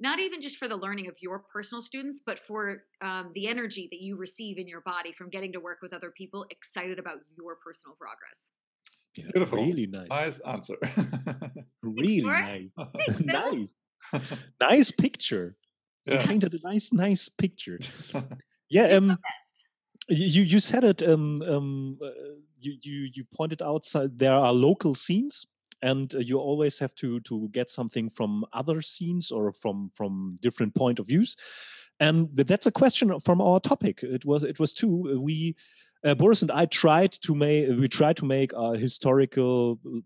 [0.00, 3.86] not even just for the learning of your personal students, but for um, the energy
[3.92, 7.18] that you receive in your body from getting to work with other people excited about
[7.36, 8.48] your personal progress.
[9.16, 9.58] Yeah, Beautiful.
[9.58, 10.08] Really nice.
[10.08, 10.76] Nice answer.
[11.82, 12.68] really nice.
[13.20, 13.68] nice.
[14.60, 15.56] nice picture.
[16.06, 16.22] Yes.
[16.22, 17.78] You painted a nice, nice picture.
[18.68, 18.86] yeah.
[18.88, 19.18] Um,
[20.08, 21.02] you you said it.
[21.02, 22.10] Um, um, uh,
[22.60, 25.46] you you you pointed out there are local scenes,
[25.80, 30.36] and uh, you always have to to get something from other scenes or from from
[30.42, 31.36] different point of views.
[32.00, 34.02] And that's a question from our topic.
[34.02, 35.20] It was it was two.
[35.20, 35.56] We
[36.04, 40.00] uh, Boris and I tried to make we tried to make a historical uh,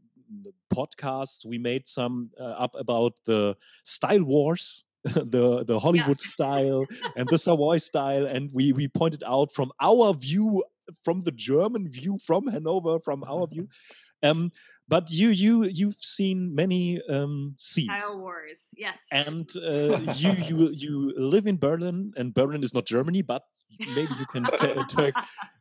[0.72, 1.44] podcasts.
[1.44, 6.28] We made some uh, up about the style wars, the the Hollywood yeah.
[6.28, 6.84] style
[7.16, 10.62] and the Savoy style, and we we pointed out from our view,
[11.04, 13.68] from the German view, from Hanover, from our view.
[14.20, 14.50] Um,
[14.88, 18.00] but you you you've seen many um, scenes.
[18.00, 18.98] Style wars, yes.
[19.12, 23.42] And uh, you you you live in Berlin, and Berlin is not Germany, but
[23.78, 25.14] maybe you can talk,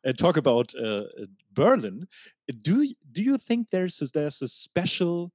[0.05, 1.01] uh, talk about uh,
[1.53, 2.07] Berlin.
[2.63, 5.33] Do do you think there's a, there's a special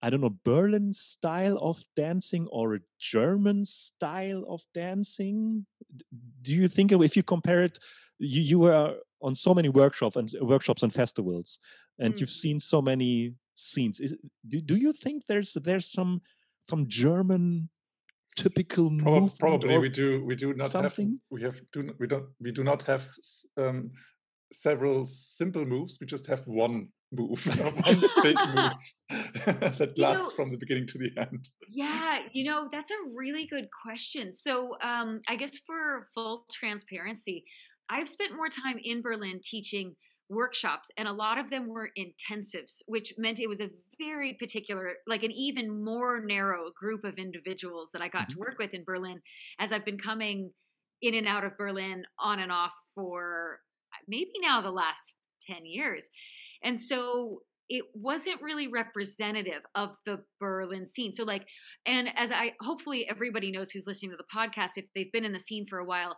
[0.00, 5.66] I don't know Berlin style of dancing or a German style of dancing?
[6.42, 7.78] Do you think if you compare it,
[8.18, 11.58] you you were on so many workshops and workshops and festivals,
[11.98, 12.20] and mm.
[12.20, 14.00] you've seen so many scenes.
[14.00, 14.14] Is,
[14.46, 16.20] do do you think there's there's some
[16.68, 17.68] some German
[18.36, 21.08] typical move probably we do we do not something?
[21.08, 23.06] have we have do we don't we do not have
[23.56, 23.90] um,
[24.52, 27.46] several simple moves we just have one move
[27.84, 28.72] one big move
[29.78, 33.46] that lasts know, from the beginning to the end yeah you know that's a really
[33.46, 37.44] good question so um, i guess for full transparency
[37.90, 39.94] i've spent more time in berlin teaching
[40.30, 44.94] workshops and a lot of them were intensives which meant it was a very particular
[45.06, 48.34] like an even more narrow group of individuals that i got mm-hmm.
[48.34, 49.20] to work with in berlin
[49.58, 50.50] as i've been coming
[51.02, 53.58] in and out of berlin on and off for
[54.08, 56.04] maybe now the last 10 years
[56.62, 61.12] and so it wasn't really representative of the Berlin scene.
[61.14, 61.46] So, like,
[61.86, 65.32] and as I hopefully everybody knows who's listening to the podcast, if they've been in
[65.32, 66.16] the scene for a while,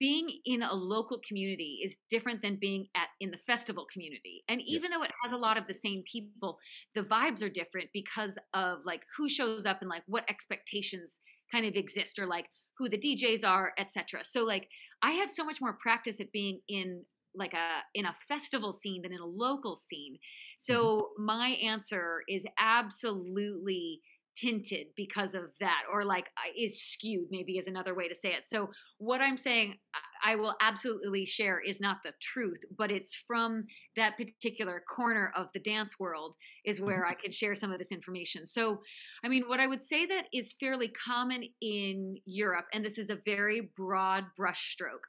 [0.00, 4.42] being in a local community is different than being at in the festival community.
[4.48, 4.92] And even yes.
[4.92, 6.58] though it has a lot of the same people,
[6.94, 11.20] the vibes are different because of like who shows up and like what expectations
[11.52, 12.46] kind of exist or like
[12.78, 14.20] who the DJs are, etc.
[14.24, 14.68] So, like,
[15.02, 17.04] I have so much more practice at being in
[17.34, 20.18] like a in a festival scene than in a local scene.
[20.62, 20.72] Mm-hmm.
[20.72, 24.00] So my answer is absolutely
[24.36, 28.46] tinted because of that or like is skewed maybe is another way to say it
[28.46, 29.76] so what i'm saying
[30.24, 33.64] i will absolutely share is not the truth but it's from
[33.96, 37.12] that particular corner of the dance world is where mm-hmm.
[37.12, 38.80] i can share some of this information so
[39.24, 43.08] i mean what i would say that is fairly common in europe and this is
[43.08, 45.06] a very broad brushstroke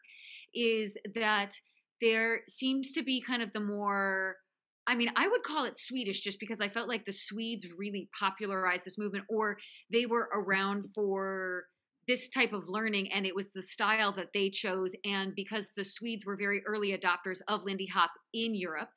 [0.54, 1.54] is that
[2.02, 4.38] there seems to be kind of the more
[4.88, 8.10] I mean, I would call it Swedish just because I felt like the Swedes really
[8.18, 9.58] popularized this movement or
[9.92, 11.66] they were around for
[12.08, 15.84] this type of learning and it was the style that they chose and because the
[15.84, 18.88] Swedes were very early adopters of Lindy Hop in Europe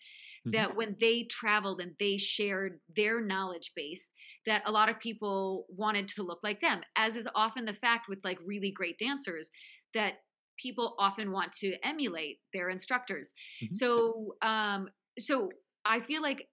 [0.47, 0.53] mm-hmm.
[0.53, 4.11] that when they traveled and they shared their knowledge base
[4.47, 8.07] that a lot of people wanted to look like them as is often the fact
[8.09, 9.51] with like really great dancers
[9.93, 10.15] that
[10.61, 13.33] people often want to emulate their instructors.
[13.65, 13.75] Mm-hmm.
[13.75, 15.51] So, um, so
[15.85, 16.49] I feel like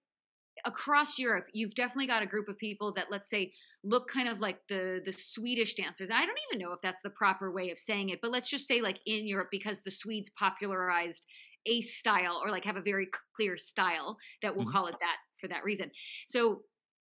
[0.64, 3.52] across Europe, you've definitely got a group of people that, let's say,
[3.84, 6.10] look kind of like the the Swedish dancers.
[6.10, 8.66] I don't even know if that's the proper way of saying it, but let's just
[8.66, 11.26] say like in Europe because the Swedes popularized
[11.66, 14.72] a style or like have a very clear style that we'll mm-hmm.
[14.72, 15.90] call it that for that reason.
[16.28, 16.62] So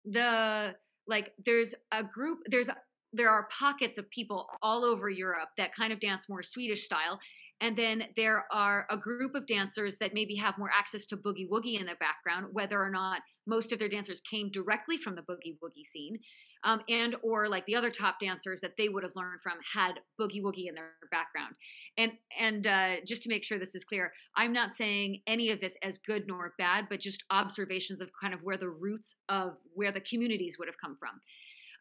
[0.05, 0.75] the
[1.07, 2.69] like there's a group there's
[3.13, 7.19] there are pockets of people all over Europe that kind of dance more Swedish style.
[7.61, 11.49] And then there are a group of dancers that maybe have more access to boogie
[11.49, 15.23] woogie in their background, whether or not most of their dancers came directly from the
[15.23, 16.19] boogie woogie scene,
[16.65, 19.95] um, and or like the other top dancers that they would have learned from had
[20.21, 21.55] boogie woogie in their background.
[21.99, 25.61] And and uh, just to make sure this is clear, I'm not saying any of
[25.61, 29.57] this as good nor bad, but just observations of kind of where the roots of
[29.75, 31.21] where the communities would have come from.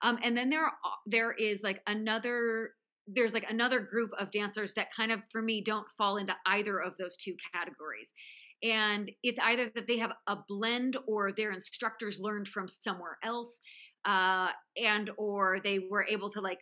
[0.02, 0.74] Um, and then there are,
[1.06, 2.72] there is like another
[3.13, 6.78] there's like another group of dancers that kind of for me don't fall into either
[6.80, 8.12] of those two categories
[8.62, 13.62] and it's either that they have a blend or their instructors learned from somewhere else
[14.06, 16.60] uh, and or they were able to like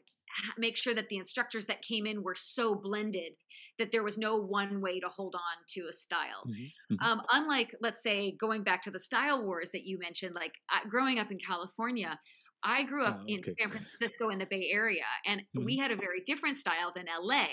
[0.58, 3.34] make sure that the instructors that came in were so blended
[3.80, 6.44] that there was no one way to hold on to a style.
[6.48, 6.96] Mm-hmm.
[6.96, 7.06] Mm-hmm.
[7.06, 10.88] Um, unlike, let's say, going back to the style wars that you mentioned, like uh,
[10.90, 12.20] growing up in California,
[12.68, 13.34] I grew up oh, okay.
[13.34, 15.64] in San Francisco in the Bay Area, and mm-hmm.
[15.64, 17.46] we had a very different style than LA.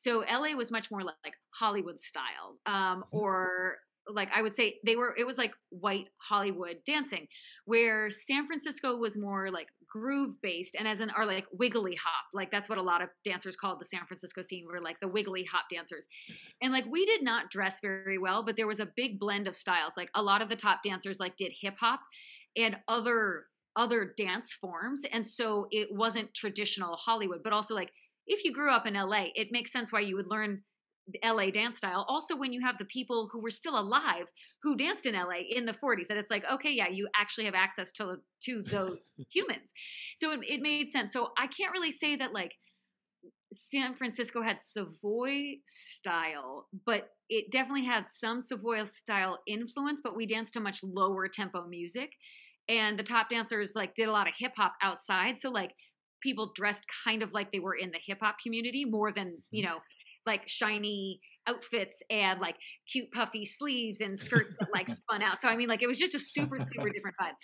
[0.00, 3.16] So LA was much more like Hollywood style, um, mm-hmm.
[3.16, 3.76] or
[4.12, 5.14] like I would say they were.
[5.16, 7.28] It was like white Hollywood dancing,
[7.64, 12.24] where San Francisco was more like groove based, and as an are like wiggly hop.
[12.34, 14.66] Like that's what a lot of dancers called the San Francisco scene.
[14.66, 16.08] Were like the wiggly hop dancers,
[16.60, 19.54] and like we did not dress very well, but there was a big blend of
[19.54, 19.92] styles.
[19.96, 22.00] Like a lot of the top dancers like did hip hop
[22.56, 23.44] and other
[23.76, 25.02] other dance forms.
[25.12, 27.92] And so it wasn't traditional Hollywood, but also like
[28.26, 30.62] if you grew up in LA, it makes sense why you would learn
[31.24, 32.04] LA dance style.
[32.08, 34.26] Also, when you have the people who were still alive
[34.62, 37.54] who danced in LA in the 40s, and it's like, okay, yeah, you actually have
[37.54, 38.98] access to to those
[39.32, 39.70] humans.
[40.16, 41.12] So it, it made sense.
[41.12, 42.52] So I can't really say that like
[43.52, 50.00] San Francisco had Savoy style, but it definitely had some Savoy style influence.
[50.02, 52.10] But we danced to much lower tempo music,
[52.68, 55.40] and the top dancers like did a lot of hip hop outside.
[55.40, 55.72] So like
[56.22, 59.64] people dressed kind of like they were in the hip hop community more than you
[59.64, 59.72] Mm-hmm.
[59.74, 59.78] know
[60.26, 62.56] like shiny outfits and like
[62.90, 65.38] cute puffy sleeves and skirts that like spun out.
[65.40, 67.34] So I mean like it was just a super super different vibe.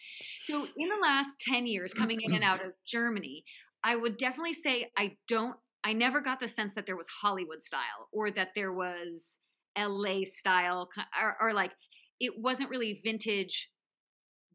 [0.45, 3.45] So in the last 10 years coming in and out of Germany,
[3.85, 7.63] I would definitely say I don't I never got the sense that there was Hollywood
[7.63, 9.39] style or that there was
[9.79, 10.89] LA style
[11.21, 11.73] or, or like
[12.21, 13.71] it wasn't really vintage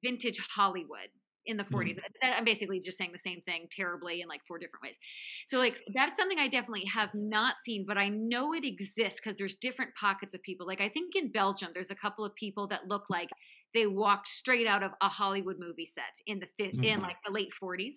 [0.03, 1.09] vintage Hollywood
[1.45, 1.95] in the 40s.
[2.21, 4.95] That- I'm basically just saying the same thing terribly in like four different ways.
[5.47, 9.37] So like that's something I definitely have not seen, but I know it exists because
[9.37, 10.67] there's different pockets of people.
[10.67, 13.29] Like I think in Belgium there's a couple of people that look like
[13.73, 17.03] they walked straight out of a Hollywood movie set in the fifth in Mhm.
[17.03, 17.95] like the late 40s.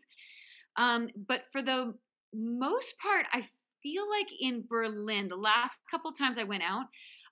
[0.77, 1.95] Um, but for the
[2.33, 3.49] most part, I
[3.83, 6.87] feel like in Berlin, the last couple times I went out,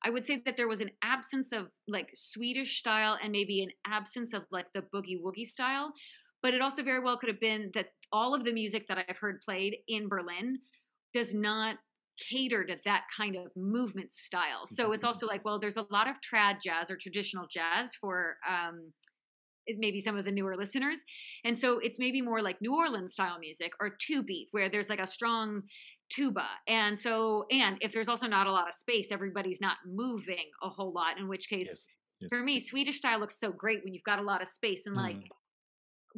[0.05, 3.71] I would say that there was an absence of like Swedish style and maybe an
[3.87, 5.93] absence of like the boogie woogie style.
[6.43, 9.19] But it also very well could have been that all of the music that I've
[9.19, 10.59] heard played in Berlin
[11.13, 11.77] does not
[12.31, 14.67] cater to that kind of movement style.
[14.67, 18.37] So it's also like, well, there's a lot of trad jazz or traditional jazz for
[18.49, 18.93] um,
[19.67, 20.99] is maybe some of the newer listeners.
[21.45, 24.89] And so it's maybe more like New Orleans style music or two beat where there's
[24.89, 25.63] like a strong
[26.11, 26.47] tuba.
[26.67, 30.69] And so and if there's also not a lot of space, everybody's not moving a
[30.69, 31.85] whole lot, in which case Yes.
[32.21, 32.29] Yes.
[32.31, 34.97] for me, Swedish style looks so great when you've got a lot of space and
[34.97, 35.29] like Mhm.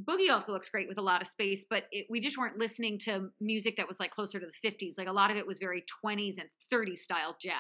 [0.05, 2.99] boogie also looks great with a lot of space, but it, we just weren't listening
[3.01, 4.95] to music that was like closer to the 50s.
[4.97, 7.53] Like a lot of it was very 20s and 30s style jazz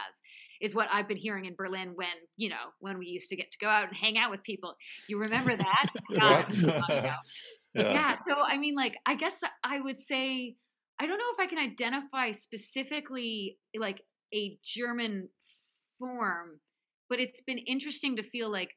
[0.62, 3.50] is what I've been hearing in Berlin when, you know, when we used to get
[3.50, 4.74] to go out and hang out with people.
[5.08, 5.86] You remember that?
[6.18, 7.14] God, it was so long ago.
[7.74, 7.92] yeah.
[7.92, 8.16] yeah.
[8.26, 10.56] So, I mean, like, I guess I would say,
[11.00, 14.02] I don't know if I can identify specifically like
[14.34, 15.30] a German
[15.98, 16.60] form,
[17.08, 18.68] but it's been interesting to feel like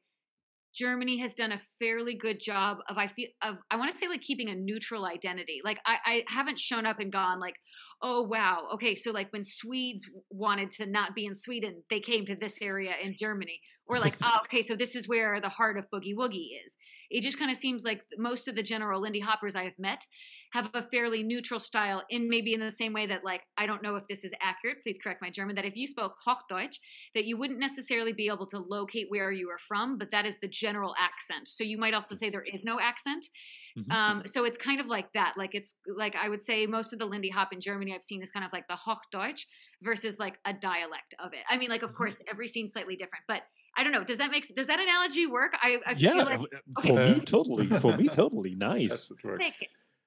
[0.74, 4.08] Germany has done a fairly good job of I feel of I want to say
[4.08, 5.60] like keeping a neutral identity.
[5.62, 7.56] Like I, I haven't shown up and gone like,
[8.02, 12.24] oh wow, okay, so like when Swedes wanted to not be in Sweden, they came
[12.26, 13.60] to this area in Germany.
[13.86, 16.76] Or like, oh, okay, so this is where the heart of Boogie Woogie is.
[17.10, 20.06] It just kind of seems like most of the general Lindy Hoppers I have met
[20.54, 23.82] have a fairly neutral style in maybe in the same way that like I don't
[23.82, 26.76] know if this is accurate, please correct my German, that if you spoke Hochdeutsch,
[27.14, 30.38] that you wouldn't necessarily be able to locate where you are from, but that is
[30.40, 31.48] the general accent.
[31.48, 33.26] So you might also say there is no accent.
[33.76, 33.94] Mhm.
[33.94, 35.34] Um, so it's kind of like that.
[35.36, 38.22] Like it's like I would say most of the Lindy Hop in Germany I've seen
[38.22, 39.42] is kind of like the Hochdeutsch
[39.82, 41.44] versus like a dialect of it.
[41.48, 41.94] I mean, like of Mhm.
[41.94, 43.42] course every scene's slightly different, but
[43.76, 44.04] I don't know.
[44.04, 45.52] Does that make does that analogy work?
[45.60, 47.76] I, I yeah, feel like f- for me totally.
[47.76, 49.10] For me totally nice.
[49.38, 49.56] Yes,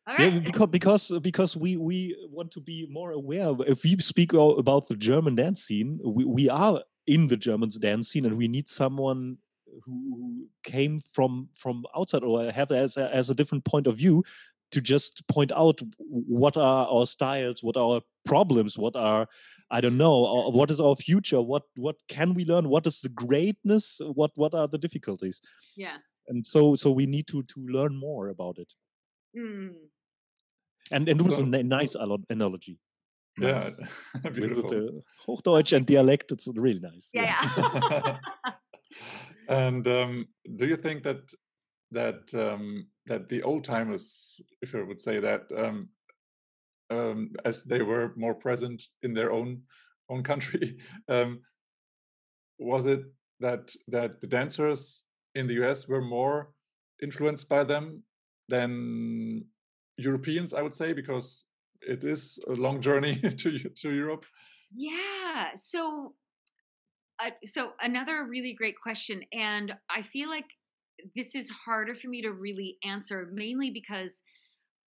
[0.08, 0.34] it works.
[0.34, 0.36] Take it.
[0.38, 3.54] All Yeah, because because because we we want to be more aware.
[3.67, 8.10] If we speak about the German dance scene, we, we are in the German dance
[8.10, 9.38] scene, and we need someone
[9.86, 13.98] who, who came from from outside or have as a, as a different point of
[13.98, 14.24] view
[14.72, 19.28] to just point out what are our styles, what are our problems, what are
[19.72, 23.10] I don't know, what is our future, what what can we learn, what is the
[23.10, 25.41] greatness, what what are the difficulties,
[25.76, 25.98] Yeah.
[26.28, 28.74] and so so we need to to learn more about it.
[29.38, 29.74] Mm.
[30.91, 31.95] And and it was So- a nice
[32.30, 32.78] analogy.
[33.39, 33.78] Yeah, Nice.
[34.23, 34.63] With- beautiful.
[34.63, 37.10] With the Hochdeutsch and dialect, it's really nice.
[37.13, 37.23] Yeah,
[37.58, 38.17] yeah.
[39.50, 41.21] and um, do you think that
[41.91, 45.89] that um, that the old timers, if I would say that, um,
[46.89, 49.62] um, as they were more present in their own
[50.10, 51.41] own country, um,
[52.60, 53.04] was it
[53.39, 55.04] that that the dancers
[55.36, 56.50] in the US were more
[57.04, 58.04] influenced by them
[58.50, 59.45] than
[59.98, 60.54] Europeans?
[60.54, 61.46] I would say because
[61.82, 64.26] it is a long journey to to Europe.
[64.76, 65.52] Yeah.
[65.56, 66.14] So,
[67.24, 70.46] uh, so another really great question, and I feel like
[71.16, 74.22] this is harder for me to really answer, mainly because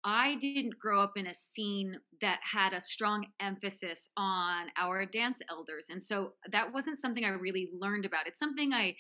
[0.05, 5.39] I didn't grow up in a scene that had a strong emphasis on our dance
[5.51, 8.27] elders, and so that wasn't something I really learned about.
[8.27, 8.97] It's something I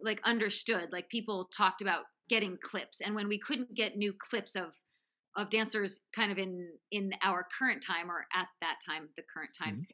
[0.00, 0.88] like understood.
[0.92, 4.72] Like people talked about getting clips, and when we couldn't get new clips of
[5.36, 9.50] of dancers kind of in in our current time or at that time the current
[9.58, 9.86] time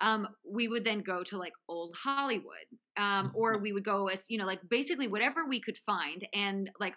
[0.00, 2.66] um, we would then go to like old Hollywood,
[2.98, 6.70] um, or we would go as you know, like basically whatever we could find, and
[6.78, 6.94] like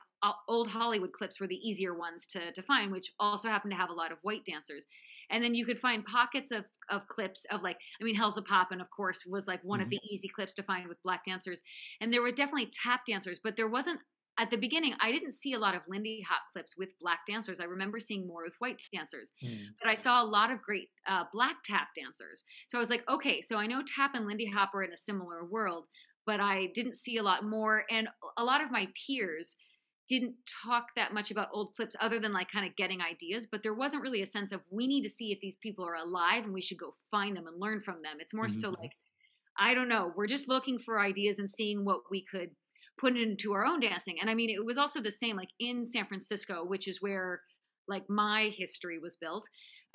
[0.50, 3.90] old Hollywood clips were the easier ones to to find, which also happened to have
[3.90, 4.86] a lot of white dancers.
[5.32, 8.90] and then you could find pockets of of clips of like i mean Hellzapoppin' of
[8.90, 9.86] course was like one mm-hmm.
[9.86, 11.62] of the easy clips to find with black dancers
[12.02, 14.00] and there were definitely tap dancers but there wasn't
[14.40, 17.60] at the beginning i didn't see a lot of lindy hop clips with black dancers
[17.60, 19.66] i remember seeing more with white dancers mm.
[19.82, 23.04] but i saw a lot of great uh, black tap dancers so i was like
[23.10, 25.86] okay so i know tap and lindy hop are in a similar world
[26.26, 29.56] but i didn't see a lot more and a lot of my peers
[30.10, 30.34] didn't
[30.66, 33.76] talk that much about old clips other than like kind of getting ideas, but there
[33.76, 36.54] wasn't really a sense of we need to see if these people are alive and
[36.54, 38.18] we should go find them and learn from them.
[38.20, 38.60] It's more mm-hmm.
[38.60, 38.94] so like,
[39.58, 42.50] I don't know, we're just looking for ideas and seeing what we could
[43.00, 44.18] put it into our own dancing.
[44.20, 47.42] And I mean, it was also the same like in San Francisco, which is where
[47.88, 49.46] like my history was built.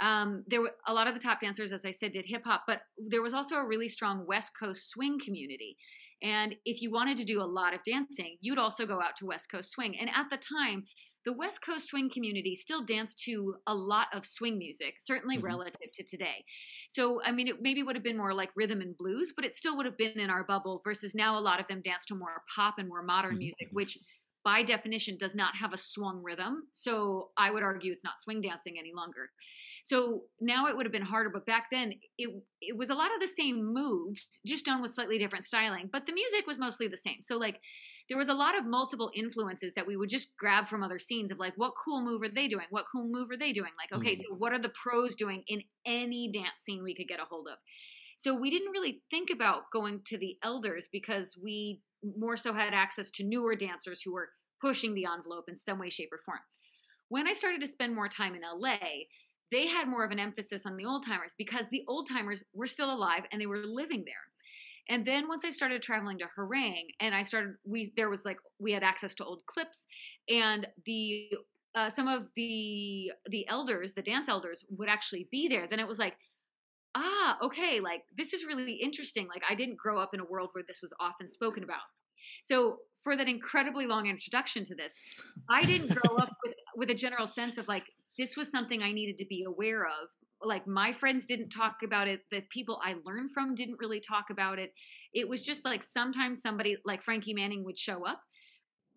[0.00, 2.64] Um, there were a lot of the top dancers, as I said, did hip hop,
[2.66, 5.76] but there was also a really strong West Coast swing community.
[6.22, 9.26] And if you wanted to do a lot of dancing, you'd also go out to
[9.26, 9.94] West Coast Swing.
[9.98, 10.84] And at the time,
[11.24, 15.46] the West Coast swing community still danced to a lot of swing music, certainly mm-hmm.
[15.46, 16.44] relative to today.
[16.90, 19.56] So, I mean, it maybe would have been more like rhythm and blues, but it
[19.56, 22.14] still would have been in our bubble versus now a lot of them dance to
[22.14, 23.38] more pop and more modern mm-hmm.
[23.38, 23.98] music, which
[24.44, 26.64] by definition does not have a swung rhythm.
[26.72, 29.30] So, I would argue it's not swing dancing any longer.
[29.84, 32.30] So now it would have been harder, but back then it
[32.62, 35.90] it was a lot of the same moves, just done with slightly different styling.
[35.92, 37.18] But the music was mostly the same.
[37.20, 37.60] So like
[38.08, 41.30] there was a lot of multiple influences that we would just grab from other scenes
[41.30, 42.66] of like what cool move are they doing?
[42.70, 43.70] What cool move are they doing?
[43.78, 44.22] Like, okay, mm-hmm.
[44.28, 47.48] so what are the pros doing in any dance scene we could get a hold
[47.48, 47.58] of?
[48.18, 51.80] So we didn't really think about going to the elders because we
[52.16, 54.28] more so had access to newer dancers who were
[54.60, 56.40] pushing the envelope in some way, shape, or form.
[57.08, 58.78] When I started to spend more time in LA,
[59.50, 62.66] they had more of an emphasis on the old timers because the old timers were
[62.66, 64.14] still alive and they were living there.
[64.88, 68.38] And then once I started traveling to Herräng and I started we there was like
[68.58, 69.86] we had access to old clips
[70.28, 71.30] and the
[71.74, 75.66] uh, some of the the elders, the dance elders would actually be there.
[75.66, 76.14] Then it was like
[76.94, 79.26] ah, okay, like this is really interesting.
[79.28, 81.82] Like I didn't grow up in a world where this was often spoken about.
[82.46, 84.94] So for that incredibly long introduction to this,
[85.50, 87.84] I didn't grow up with with a general sense of like
[88.18, 90.08] this was something I needed to be aware of.
[90.44, 94.26] Like my friends didn't talk about it, the people I learned from didn't really talk
[94.30, 94.72] about it.
[95.12, 98.20] It was just like sometimes somebody like Frankie Manning would show up,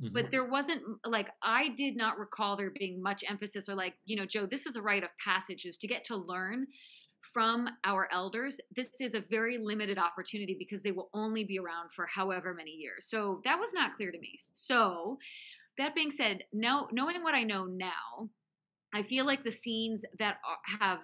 [0.02, 0.14] mm-hmm.
[0.14, 4.16] but there wasn't like I did not recall there being much emphasis or like, you
[4.16, 6.68] know, Joe, this is a rite of passages to get to learn
[7.34, 11.90] from our elders, this is a very limited opportunity because they will only be around
[11.96, 13.06] for however many years.
[13.08, 14.40] So that was not clear to me.
[14.54, 15.20] So
[15.78, 18.30] that being said, now knowing what I know now,
[18.94, 21.00] I feel like the scenes that are, have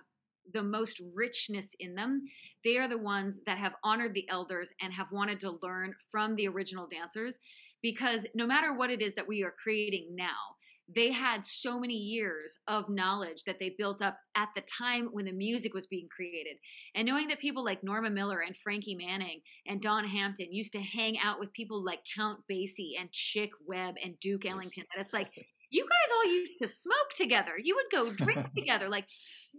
[0.52, 2.24] the most richness in them,
[2.64, 6.36] they are the ones that have honored the elders and have wanted to learn from
[6.36, 7.40] the original dancers.
[7.82, 10.56] Because no matter what it is that we are creating now,
[10.94, 15.26] they had so many years of knowledge that they built up at the time when
[15.26, 16.58] the music was being created.
[16.94, 20.82] And knowing that people like Norma Miller and Frankie Manning and Dawn Hampton used to
[20.82, 25.14] hang out with people like Count Basie and Chick Webb and Duke Ellington, that it's
[25.14, 25.30] like
[25.74, 27.54] you guys all used to smoke together.
[27.62, 28.88] You would go drink together.
[28.90, 29.06] Like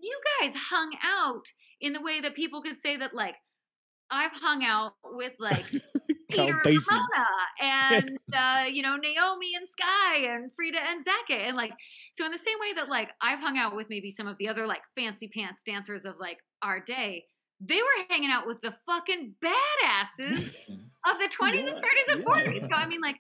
[0.00, 1.44] you guys hung out
[1.80, 3.34] in the way that people could say that like
[4.10, 5.64] I've hung out with like
[6.30, 7.26] Peter and Ramona
[7.60, 11.72] and uh, you know Naomi and Skye and Frida and Zaka and like
[12.14, 14.48] so in the same way that like I've hung out with maybe some of the
[14.48, 17.24] other like fancy pants dancers of like our day,
[17.60, 20.46] they were hanging out with the fucking badasses
[21.06, 22.60] of the 20s yeah, and 30s and 40s.
[22.60, 22.68] Yeah.
[22.68, 23.16] So I mean like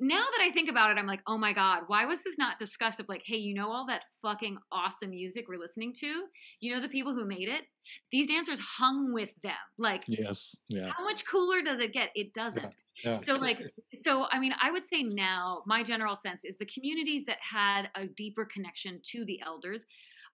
[0.00, 2.58] now that I think about it, I'm like, oh my God, why was this not
[2.58, 3.00] discussed?
[3.00, 6.24] Of like, hey, you know all that fucking awesome music we're listening to?
[6.60, 7.62] You know the people who made it?
[8.10, 9.52] These dancers hung with them.
[9.78, 10.90] Like, yes, yeah.
[10.96, 12.10] How much cooler does it get?
[12.14, 12.76] It doesn't.
[13.04, 13.12] Yeah.
[13.12, 13.20] Yeah.
[13.24, 13.58] So, like,
[14.02, 17.88] so I mean, I would say now, my general sense is the communities that had
[17.94, 19.84] a deeper connection to the elders,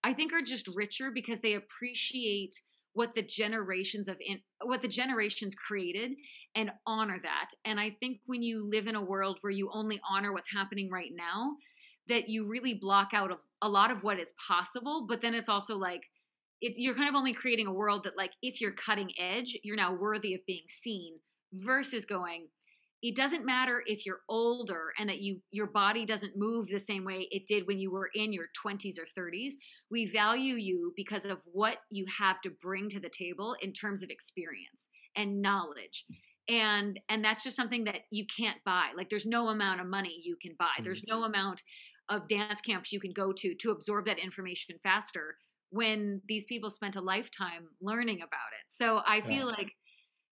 [0.04, 2.60] I think are just richer because they appreciate
[2.92, 6.12] what the generations of in, what the generations created
[6.56, 7.50] and honor that.
[7.64, 10.90] And I think when you live in a world where you only honor what's happening
[10.90, 11.52] right now,
[12.08, 13.30] that you really block out
[13.62, 15.06] a, lot of what is possible.
[15.08, 16.00] But then it's also like,
[16.60, 19.76] it, you're kind of only creating a world that, like, if you're cutting edge, you're
[19.76, 21.18] now worthy of being seen
[21.52, 22.46] versus going,
[23.02, 27.04] it doesn't matter if you're older and that you your body doesn't move the same
[27.04, 29.52] way it did when you were in your 20s or 30s
[29.90, 34.02] we value you because of what you have to bring to the table in terms
[34.02, 36.04] of experience and knowledge
[36.48, 40.20] and and that's just something that you can't buy like there's no amount of money
[40.24, 41.34] you can buy there's no mm-hmm.
[41.34, 41.62] amount
[42.08, 45.36] of dance camps you can go to to absorb that information faster
[45.70, 49.56] when these people spent a lifetime learning about it so i feel yeah.
[49.56, 49.72] like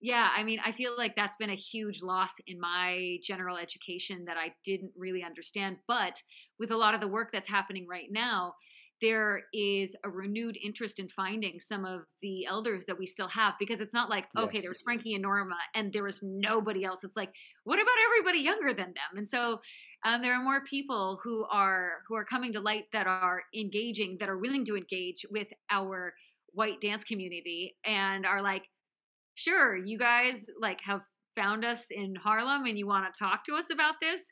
[0.01, 4.25] yeah i mean i feel like that's been a huge loss in my general education
[4.25, 6.23] that i didn't really understand but
[6.61, 8.55] with a lot of the work that's happening right now
[9.05, 13.52] there is a renewed interest in finding some of the elders that we still have
[13.59, 14.62] because it's not like okay Yes.
[14.62, 17.00] there was frankie and norma and there was nobody else.
[17.05, 17.32] It's like
[17.64, 19.12] what about everybody younger than them?
[19.18, 19.61] And so
[20.07, 24.16] um, there are more people who are who are coming to light that are engaging
[24.20, 26.14] that are willing to engage with our
[26.52, 28.64] white dance community and are like
[29.34, 31.00] sure you guys like have
[31.36, 34.22] found us in harlem and you want to talk to us about this?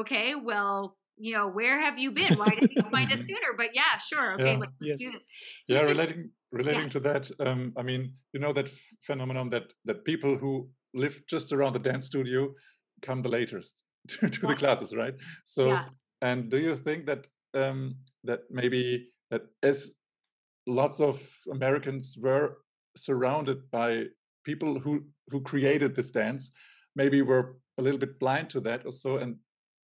[0.00, 3.70] Okay well you know where have you been why didn't you find us sooner but
[3.74, 4.58] yeah sure okay Yeah.
[4.58, 4.98] like, let's Yes.
[4.98, 5.22] do this
[5.68, 8.68] yeah relating relating to that um i mean you know that
[9.02, 12.54] phenomenon that that people who live just around the dance studio
[13.02, 14.48] come the latest to, to Yeah.
[14.48, 15.14] the classes right
[15.44, 15.84] so Yeah.
[16.22, 19.92] and do you think that um that maybe that as
[20.66, 21.20] lots of
[21.52, 22.58] americans were
[22.96, 24.04] surrounded by
[24.44, 26.50] people who who created this dance
[26.94, 29.36] maybe were a little bit blind to that or so and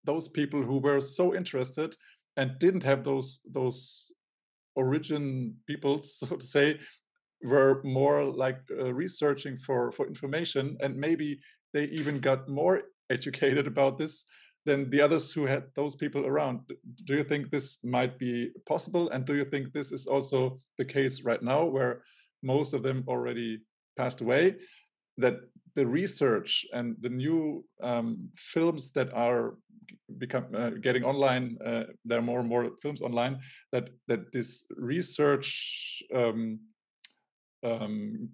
[0.04, 1.94] those people who were so interested
[2.36, 4.12] and didn't have those those
[4.74, 6.78] origin people so to say
[7.42, 11.40] were more like uh, researching for for information and maybe
[11.74, 14.24] they even got more educated about this
[14.64, 16.60] than the others who had those people around.
[17.04, 19.10] Do you think this might be possible?
[19.10, 22.02] And do you think this is also the case right now where
[22.42, 23.60] most of them already
[23.96, 24.56] passed away
[25.18, 25.34] that
[25.74, 29.54] the research and the new um, films that are
[30.18, 33.40] become uh, getting online uh, there are more and more films online
[33.72, 36.60] that that this research um,
[37.64, 38.28] um,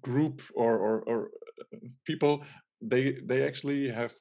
[0.00, 1.30] group or, or or
[1.60, 2.44] uh, people
[2.80, 4.12] they they actually have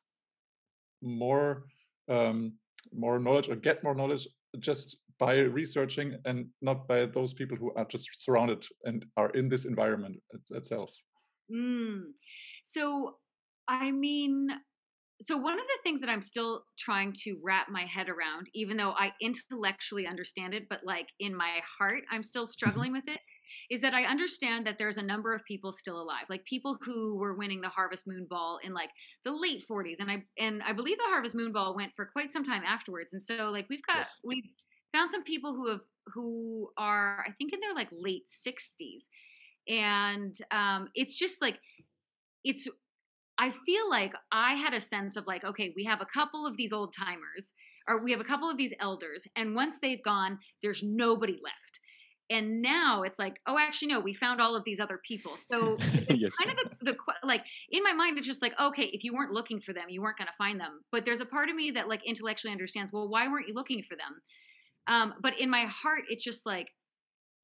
[1.02, 1.66] more
[2.10, 2.54] um,
[2.94, 4.28] more knowledge or get more knowledge
[4.60, 9.50] just by researching and not by those people who are just surrounded and are in
[9.50, 10.16] this environment
[10.52, 10.92] itself
[11.52, 12.12] Mm.
[12.68, 13.20] So,
[13.68, 14.50] I mean,
[15.22, 18.78] so one of the things that I'm still trying to wrap my head around, even
[18.78, 23.22] though I intellectually understand it, but like in my heart, I'm still struggling with it,
[23.70, 27.16] is that I understand that there's a number of people still alive, like people who
[27.18, 28.92] were winning the Harvest Moon Ball in like
[29.26, 32.34] the late 40s, and I and I believe the Harvest Moon Ball went for quite
[32.34, 34.22] some time afterwards, and so like we've got Yes.
[34.24, 34.46] we've
[34.94, 35.82] found some people who have
[36.14, 39.10] who are I think in their like late 60s
[39.68, 41.60] and um, it's just like
[42.44, 42.68] it's
[43.38, 46.58] i feel like i had a sense of like okay we have a couple of
[46.58, 47.54] these old timers
[47.88, 51.80] or we have a couple of these elders and once they've gone there's nobody left.
[52.30, 55.32] And now it's like oh actually no we found all of these other people.
[55.50, 55.78] So
[56.10, 56.36] yes.
[56.36, 59.32] kind of the, the like in my mind it's just like okay if you weren't
[59.32, 60.82] looking for them you weren't going to find them.
[60.92, 63.82] But there's a part of me that like intellectually understands well why weren't you looking
[63.82, 64.22] for them?
[64.88, 66.68] Um, but in my heart it's just like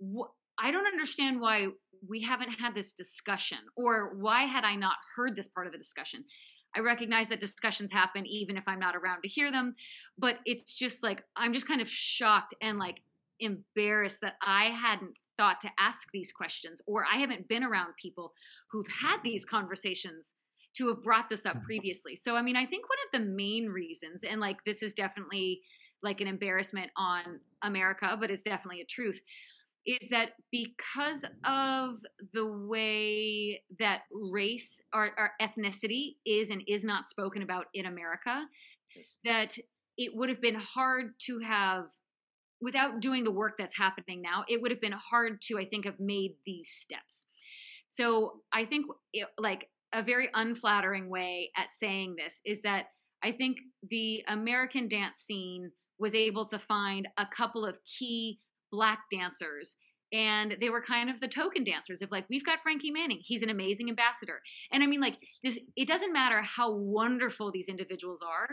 [0.02, 1.68] wh- i don't understand why
[2.08, 5.80] we haven't had this discussion or why had i not heard this part of the
[5.80, 6.24] discussion?
[6.76, 9.76] I recognize that discussions happen even if i'm not around to hear them
[10.18, 13.02] but it's just like i'm just kind of shocked and like
[13.40, 18.34] embarrassed that i hadn't thought to ask these questions or i haven't been around people
[18.72, 20.34] who've had these conversations
[20.78, 21.64] to have brought this up hmm.
[21.64, 22.16] previously.
[22.16, 25.62] So i mean i think one of the main reasons and like this is definitely
[26.02, 29.22] like an embarrassment on america but it's definitely a truth
[29.86, 31.96] is that because of
[32.34, 38.46] the way that race or, or ethnicity is and is not spoken about in America,
[39.26, 39.58] that
[39.98, 41.86] it would have been hard to have,
[42.62, 45.86] without doing the work that's happening now, it would have been hard to, I think,
[45.86, 47.26] have made these steps.
[47.92, 52.86] So I think, it, like, a very unflattering way at saying this is that
[53.24, 53.58] I think
[53.88, 58.40] the American dance scene was able to find a couple of key
[58.74, 59.78] black dancers
[60.12, 63.44] and they were kind of the token dancers of like we've got frankie manning he's
[63.44, 68.22] an amazing ambassador and i mean like this it doesn't matter how wonderful these individuals
[68.28, 68.50] are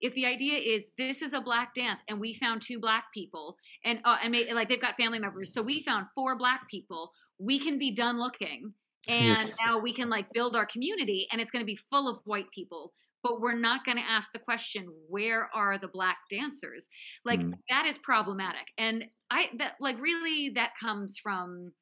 [0.00, 3.56] if the idea is this is a black dance and we found two black people
[3.84, 7.12] and uh, and may, like they've got family members so we found four black people
[7.38, 8.72] we can be done looking
[9.08, 9.50] and Yes.
[9.66, 12.50] now we can like build our community and it's going to be full of white
[12.54, 12.92] people
[13.22, 16.86] but we're not going to ask the question where are the black dancers
[17.24, 17.52] like Mm.
[17.68, 21.72] that is problematic and i that like really that comes from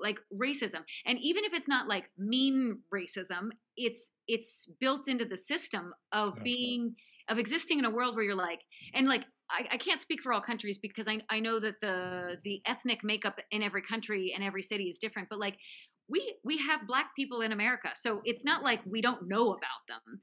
[0.00, 5.36] like racism and even if it's not like mean racism it's it's built into the
[5.36, 6.42] system of Yeah.
[6.44, 6.96] being
[7.28, 8.60] of existing in a world where you're like
[8.94, 12.36] and like I, I can't speak for all countries because I, I know that the
[12.44, 15.56] the ethnic makeup in every country and every city is different but like
[16.08, 19.82] we we have black people in america so it's not like we don't know about
[19.88, 20.20] them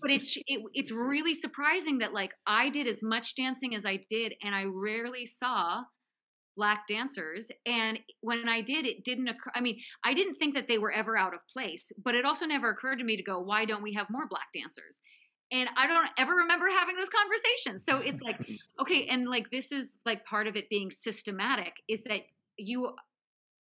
[0.00, 4.00] but it's it, it's really surprising that like I did as much dancing as I
[4.10, 5.82] did, and I rarely saw
[6.56, 7.50] black dancers.
[7.66, 9.50] And when I did, it didn't occur.
[9.54, 12.46] I mean, I didn't think that they were ever out of place, but it also
[12.46, 15.00] never occurred to me to go, why don't we have more black dancers?
[15.52, 17.84] and I don't ever remember having those conversations.
[17.84, 18.40] So it's like,
[18.80, 22.22] okay, and like this is like part of it being systematic is that
[22.56, 22.94] you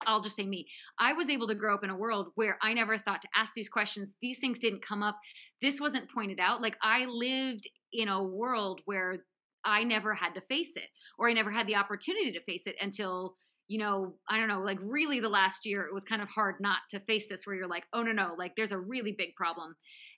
[0.08, 0.66] I'll just say me.
[0.98, 3.54] I was able to grow up in a world where I never thought to ask
[3.54, 4.14] these questions.
[4.20, 5.20] These things didn't come up.
[5.62, 6.60] This wasn't pointed out.
[6.60, 9.26] Like I lived in a world where
[9.66, 12.76] I never had to face it or I never had the opportunity to face it
[12.82, 13.36] until
[13.68, 16.56] you know, I don't know, like really the last year, it was kind of hard
[16.60, 19.34] not to face this where you're like, oh no, no, like there's a really big
[19.38, 19.76] problem.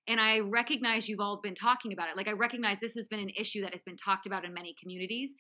[0.08, 2.18] And I recognize you've all been talking about it.
[2.18, 4.76] Like I recognize this has been an issue that has been talked about in many
[4.82, 5.36] communities.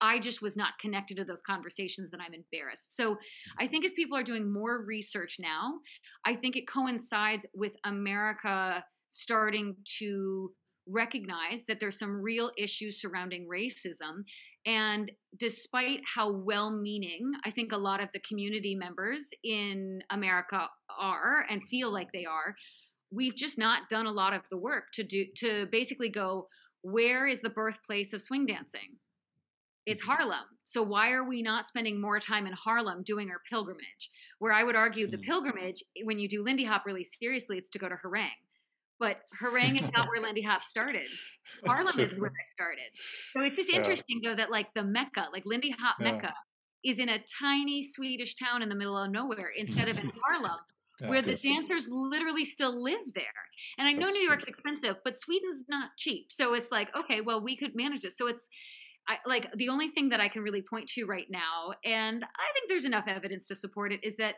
[0.00, 2.96] I just was not connected to those conversations that I'm embarrassed.
[2.96, 3.16] So
[3.60, 5.74] I think as people are doing more research now,
[6.26, 10.50] I think it coincides with America starting to
[10.88, 14.24] recognize that there's some real issues surrounding racism
[14.64, 20.68] and despite how well meaning I think a lot of the community members in America
[20.98, 22.54] are and feel like they are,
[23.10, 26.48] we've just not done a lot of the work to do to basically go,
[26.82, 28.98] where is the birthplace of swing dancing?
[29.84, 30.12] It's mm-hmm.
[30.12, 30.44] Harlem.
[30.64, 34.10] So why are we not spending more time in Harlem doing our pilgrimage?
[34.38, 35.24] Where I would argue the mm.
[35.24, 38.28] pilgrimage, when you do Lindy Hop really seriously, it's to go to Herräng.
[39.02, 41.08] But Herräng is not where Lindy Hop started.
[41.66, 42.84] Harlem is where it started.
[43.32, 44.30] So it's just interesting yeah.
[44.30, 46.12] though that like the Mecca, like Lindy Hop yeah.
[46.12, 46.32] Mecca,
[46.84, 50.60] is in a tiny Swedish town in the middle of nowhere instead of in Harlem.
[51.00, 53.24] Yeah, where the dancers literally still live there.
[53.76, 54.52] And I know New York's true.
[54.52, 56.26] expensive, but Sweden's not cheap.
[56.30, 58.12] So it's like, okay, well, we could manage it.
[58.12, 58.46] So it's
[59.08, 62.52] I, like the only thing that I can really point to right now, and I
[62.52, 64.36] think there's enough evidence to support it, is that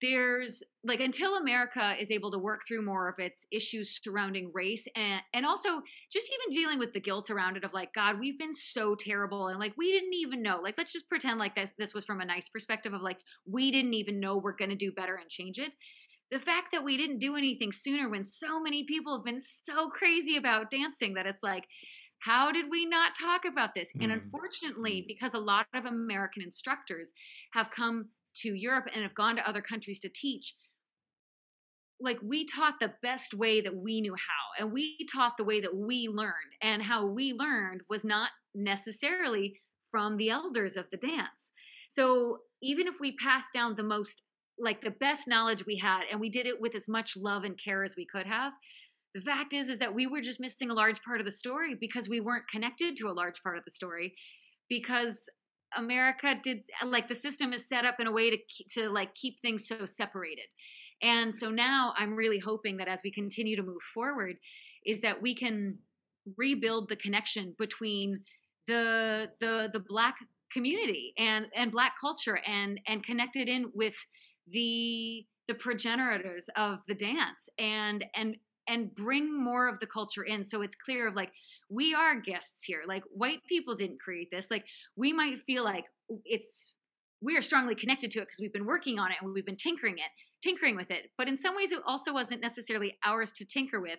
[0.00, 4.86] there's like until America is able to work through more of its issues surrounding race
[4.96, 8.38] and and also just even dealing with the guilt around it of like God we've
[8.38, 11.72] been so terrible and like we didn't even know like let's just pretend like this
[11.78, 14.76] this was from a nice perspective of like we didn't even know we're going to
[14.76, 15.72] do better and change it.
[16.30, 19.88] The fact that we didn't do anything sooner when so many people have been so
[19.88, 21.64] crazy about dancing that it's like
[22.20, 23.90] how did we not talk about this?
[23.94, 24.20] And mm-hmm.
[24.20, 25.06] unfortunately, mm-hmm.
[25.08, 27.12] because a lot of American instructors
[27.52, 28.08] have come
[28.42, 30.54] to Europe and have gone to other countries to teach,
[32.00, 35.60] like we taught the best way that we knew how, and we taught the way
[35.60, 39.60] that we learned, and how we learned was not necessarily
[39.90, 41.52] from the elders of the dance.
[41.90, 44.22] So even if we passed down the most,
[44.58, 47.58] like the best knowledge we had, and we did it with as much love and
[47.62, 48.52] care as we could have,
[49.14, 51.74] the fact is is that we were just missing a large part of the story
[51.78, 54.14] because we weren't connected to a large part of the story
[54.68, 55.18] because
[55.76, 58.38] America did like the system is set up in a way to
[58.74, 60.46] to like keep things so separated.
[61.02, 64.36] And so now I'm really hoping that as we continue to move forward
[64.84, 65.78] is that we can
[66.36, 68.20] rebuild the connection between
[68.66, 70.16] the the the black
[70.52, 73.94] community and and black culture and and connect it in with
[74.48, 78.36] the the progenitors of the dance and and
[78.68, 81.32] and bring more of the culture in so it's clear of like
[81.70, 82.82] we are guests here.
[82.86, 84.50] Like white people didn't create this.
[84.50, 84.64] Like
[84.96, 85.84] we might feel like
[86.24, 86.74] it's
[87.22, 89.56] we are strongly connected to it because we've been working on it and we've been
[89.56, 90.10] tinkering it,
[90.42, 91.10] tinkering with it.
[91.16, 93.98] But in some ways, it also wasn't necessarily ours to tinker with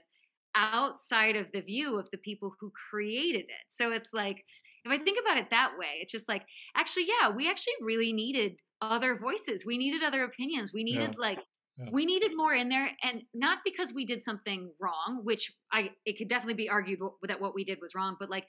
[0.55, 3.65] outside of the view of the people who created it.
[3.69, 4.43] So it's like
[4.83, 6.43] if I think about it that way, it's just like
[6.75, 9.65] actually, yeah, we actually really needed other voices.
[9.65, 10.71] We needed other opinions.
[10.73, 11.21] We needed yeah.
[11.21, 11.39] like
[11.77, 11.89] yeah.
[11.91, 16.17] We needed more in there, and not because we did something wrong, which I it
[16.17, 18.45] could definitely be argued that what we did was wrong, but like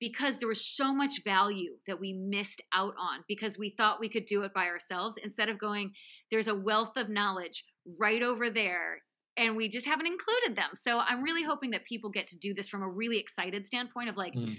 [0.00, 4.08] because there was so much value that we missed out on because we thought we
[4.08, 5.92] could do it by ourselves instead of going.
[6.30, 7.64] There's a wealth of knowledge
[7.98, 9.02] right over there,
[9.36, 10.70] and we just haven't included them.
[10.74, 14.08] So I'm really hoping that people get to do this from a really excited standpoint
[14.08, 14.34] of like.
[14.34, 14.56] Mm.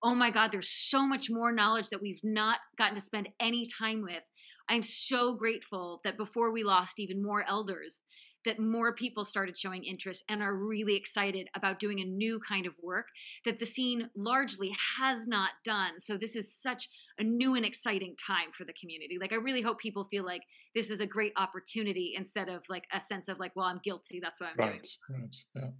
[0.00, 3.66] Oh my God, there's so much more knowledge that we've not gotten to spend any
[3.80, 4.22] time with
[4.68, 8.00] I'm so grateful that before we lost even more elders,
[8.44, 12.66] that more people started showing interest and are really excited about doing a new kind
[12.66, 13.06] of work
[13.44, 16.00] that the scene largely has not done.
[16.00, 16.88] So this is such
[17.18, 19.18] a new and exciting time for the community.
[19.20, 20.42] Like I really hope people feel like
[20.74, 24.20] this is a great opportunity instead of like a sense of like, well, I'm guilty.
[24.22, 25.20] That's what I'm right, doing.
[25.20, 25.72] Right.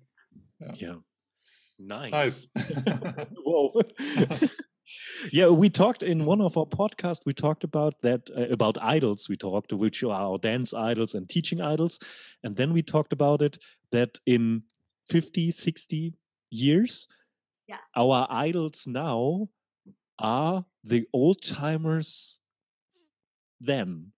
[0.60, 0.74] Yeah.
[0.74, 0.88] Yeah.
[0.88, 0.94] yeah.
[1.78, 2.12] Nice.
[2.12, 2.48] Nice.
[3.44, 3.80] Whoa
[5.32, 9.28] yeah we talked in one of our podcasts we talked about that uh, about idols.
[9.28, 11.98] We talked which are our dance idols and teaching idols.
[12.42, 13.58] And then we talked about it
[13.92, 14.62] that in
[15.08, 16.14] 50 60
[16.50, 17.08] years
[17.66, 17.76] yeah.
[17.96, 19.48] our idols now
[20.18, 22.40] are the old timers
[23.60, 24.12] then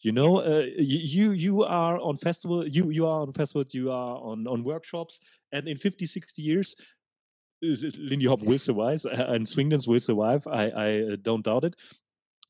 [0.00, 4.16] you know uh, you you are on festival you you are on festival you are
[4.18, 5.20] on on workshops.
[5.52, 6.76] And in 50 60 years
[7.62, 10.46] Lindy Hop will survive and swing dance will survive.
[10.46, 11.76] I, I uh, don't doubt it.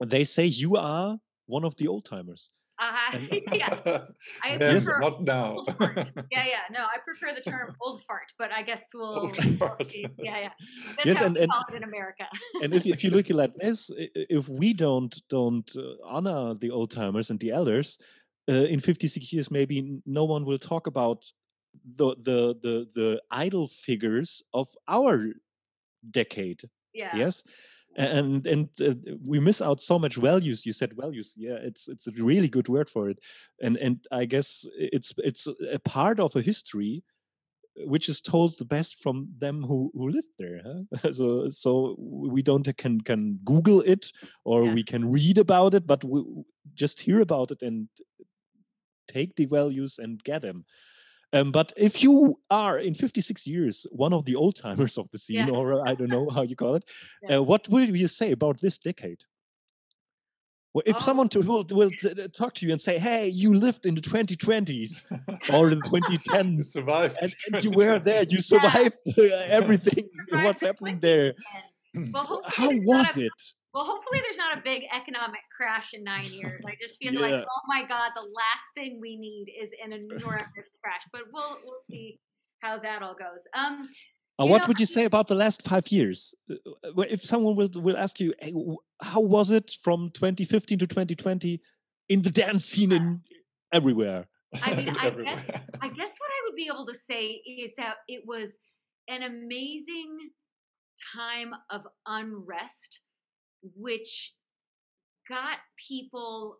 [0.04, 2.50] They say you are one of the old timers.
[2.80, 3.18] Uh,
[3.52, 3.78] yeah,
[4.42, 5.56] I yes, prefer not now.
[5.78, 6.64] Yeah, yeah.
[6.72, 9.20] No, I prefer the term old fart, but I guess we'll.
[9.20, 9.94] Old we'll fart.
[9.94, 10.48] Yeah, yeah.
[10.96, 12.24] That's Yes, how and- we and- it in America.
[12.62, 16.54] and if, if you look at this, i- i- if we don't don't uh, honor
[16.54, 17.98] the old timers and the elders,
[18.50, 21.24] uh, in 56 years, maybe no one will talk about
[21.84, 25.32] the the the the idol figures of our
[26.10, 26.62] decade.
[26.94, 27.16] yeah.
[27.16, 27.44] Yes,
[27.96, 28.94] and and uh,
[29.28, 30.64] we miss out so much values.
[30.66, 31.34] You said values.
[31.36, 33.18] Yeah, it's it's a really good word for it.
[33.62, 37.04] And and I guess it's it's a part of a history
[37.86, 41.12] which is told the best from them who who lived there huh?
[41.12, 44.12] so so we don't can can google it
[44.44, 44.74] or Yeah.
[44.74, 46.22] we can read about it but we
[46.74, 47.88] just hear about it and
[49.08, 50.64] take the values and get them
[51.33, 55.18] um, but if you are in 56 years one of the old timers of the
[55.18, 55.55] scene Yeah.
[55.55, 56.85] or i don't know how you call it
[57.22, 57.39] Yeah.
[57.39, 59.22] uh, what will you say about this decade
[60.74, 61.01] well, if Oh.
[61.01, 63.95] someone to, will, will t- t- talk to you and say, "Hey, you lived in
[63.95, 65.03] the 2020s
[65.53, 67.18] or the 2010s, you survived.
[67.20, 68.22] and, and you were there.
[68.26, 69.22] You survived uh,
[69.59, 70.09] everything.
[70.30, 71.35] Survived What's happening there?
[71.95, 73.39] Well, How was it?
[73.74, 76.62] Well, hopefully there's not a big economic crash in nine years.
[76.66, 80.68] I just feel like, oh my god, the last thing we need is an enormous
[80.82, 81.02] crash.
[81.10, 82.20] But we'll we'll see
[82.60, 83.42] how that all goes.
[83.54, 83.88] Um,
[84.38, 86.34] Uh, what know, would you say about the last five years?
[86.50, 86.54] Uh,
[86.98, 88.52] uh, If someone will will ask you, hey,
[89.00, 91.60] how was it from 2015 to 2020
[92.08, 93.22] in the dance scene in
[93.72, 94.26] everywhere?
[94.62, 95.44] I mean, I guess
[95.80, 97.24] I guess what I would be able to say
[97.64, 98.58] is that it was
[99.08, 100.12] an amazing
[101.14, 103.00] time of unrest,
[103.76, 104.34] which
[105.28, 105.58] got
[105.88, 106.58] people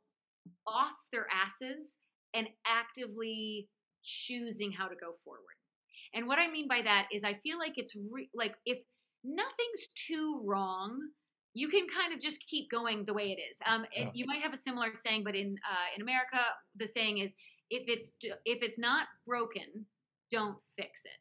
[0.67, 1.99] off their asses
[2.35, 3.69] and actively
[4.03, 5.57] choosing how to go forward.
[6.15, 8.79] And what I mean by that is, I feel like it's re- like if
[9.25, 10.99] nothing's too wrong,
[11.55, 13.59] you can kind of just keep going the way it is.
[13.67, 16.41] Um, it- you might have a similar saying, but in uh, in America,
[16.77, 17.35] the saying is,
[17.71, 18.11] if it's
[18.45, 19.87] if it's not broken,
[20.31, 21.19] don't fix it.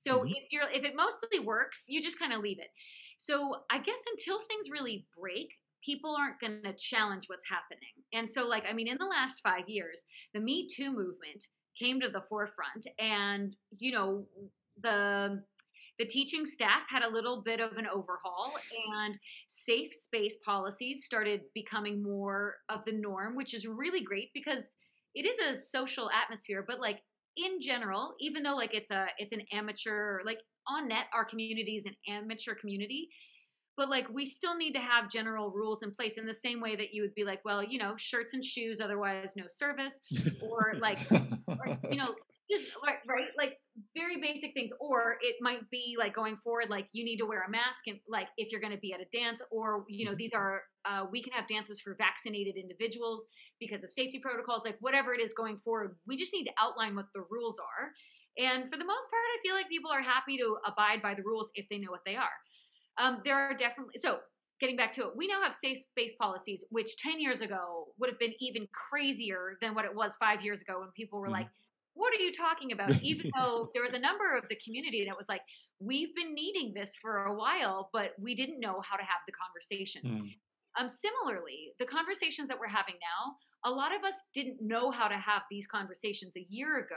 [0.00, 0.30] So Mhm.
[0.30, 2.70] if you're if it mostly works, you just kind of leave it.
[3.18, 5.50] So I guess until things really break,
[5.84, 7.92] people aren't going to challenge what's happening.
[8.12, 10.02] And so like I mean in the last 5 years,
[10.32, 11.44] the Me Too movement
[11.78, 14.26] came to the forefront and you know
[14.82, 15.42] the
[15.98, 18.54] the teaching staff had a little bit of an overhaul
[18.94, 24.68] and safe space policies started becoming more of the norm which is really great because
[25.14, 27.00] it is a social atmosphere but like
[27.36, 30.38] in general even though like it's a it's an amateur like
[30.70, 33.08] on net our community is an amateur community
[33.76, 36.74] but like we still need to have general rules in place in the same way
[36.74, 40.00] that you would be like well you know shirts and shoes otherwise no service
[40.42, 42.14] or like or, you know
[42.50, 43.58] just right, right like
[43.94, 47.44] very basic things or it might be like going forward like you need to wear
[47.46, 50.14] a mask and like if you're going to be at a dance or you know
[50.16, 53.26] these are uh, we can have dances for vaccinated individuals
[53.60, 56.96] because of safety protocols like whatever it is going forward we just need to outline
[56.96, 57.92] what the rules are
[58.38, 61.22] and for the most part i feel like people are happy to abide by the
[61.22, 62.36] rules if they know what they are
[62.98, 64.20] um, there are definitely so
[64.60, 68.10] getting back to it we now have safe space policies which 10 years ago would
[68.10, 71.32] have been even crazier than what it was five years ago when people were Mhm.
[71.32, 71.48] like
[71.94, 75.16] what are you talking about even though there was a number of the community that
[75.16, 75.42] was like
[75.80, 79.32] we've been needing this for a while but we didn't know how to have the
[79.32, 80.38] conversation Mm.
[80.78, 85.08] um, similarly, the conversations that we're having now, a lot of us didn't know how
[85.08, 86.96] to have these conversations a year ago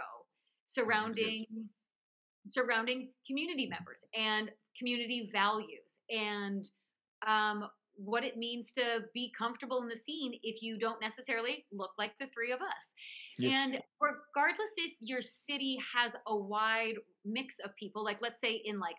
[0.74, 1.46] surrounding
[2.48, 6.66] surrounding community members and community values and
[7.28, 11.92] um, what it means to be comfortable in the scene if you don't necessarily look
[12.00, 12.94] like the three of us.
[13.54, 16.96] And regardless if your city has a wide
[17.26, 18.96] mix of people, like let's say in like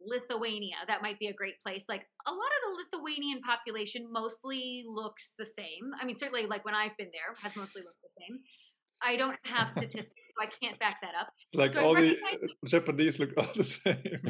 [0.00, 1.86] Lithuania, that might be a great place.
[1.88, 5.92] Like a lot of the Lithuanian population mostly looks the same.
[6.00, 8.40] I mean, certainly like when I've been there, has mostly looked the same.
[9.02, 11.28] I don't have statistics, so I can't back that up.
[11.54, 12.16] like So all the
[12.66, 14.20] Japanese look all the same.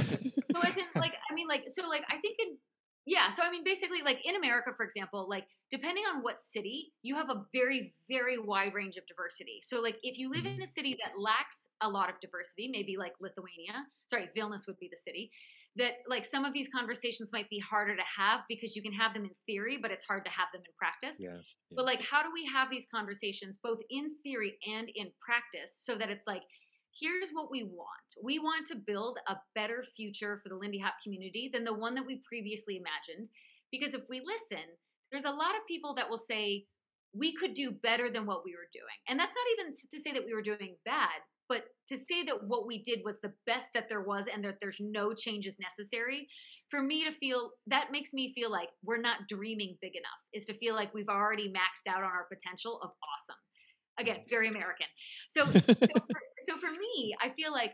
[0.53, 2.57] So as in like I mean like so like I think in
[3.07, 6.93] yeah, so I mean basically like in America for example, like depending on what city,
[7.03, 9.61] you have a very very wide range of diversity.
[9.63, 10.63] So like if you live in mm-hmm.
[10.63, 14.89] a city that lacks a lot of diversity, maybe like Lithuania, sorry, Vilnius would be
[14.91, 15.31] the city,
[15.79, 19.15] that like some of these conversations might be harder to have because you can have
[19.15, 21.17] them in theory, but it's hard to have them in practice.
[21.19, 21.39] yeah.
[21.75, 25.95] But like, how do we have these conversations both in theory and in practice so
[25.97, 26.43] that it's like,
[27.01, 28.09] here's what we want.
[28.23, 31.95] We want to build a better future for the Lindy Hop community than the one
[31.95, 33.29] that we previously imagined.
[33.71, 34.65] Because if we listen,
[35.13, 36.65] there's a lot of people that will say,
[37.15, 38.99] we could do better than what we were doing.
[39.09, 42.47] And that's not even to say that we were doing bad, but to say that
[42.47, 46.29] what we did was the best that there was and that there's no changes necessary,
[46.71, 50.45] for me to feel that makes me feel like we're not dreaming big enough, is
[50.47, 53.41] to feel like we've already maxed out on our potential of awesome.
[53.99, 54.87] Again, very American.
[55.31, 57.73] So, so, for, so for me, I feel like,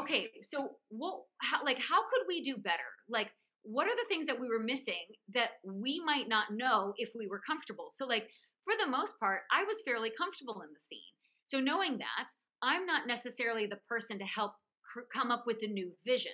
[0.00, 2.90] okay, so what, how, like, how could we do better?
[3.08, 3.30] Like,
[3.62, 7.28] what are the things that we were missing that we might not know if we
[7.28, 7.90] were comfortable?
[7.94, 8.28] So, like,
[8.64, 11.14] for the most part, I was fairly comfortable in the scene.
[11.46, 12.28] So, knowing that,
[12.62, 14.52] I'm not necessarily the person to help
[14.92, 16.32] cr- come up with a new vision.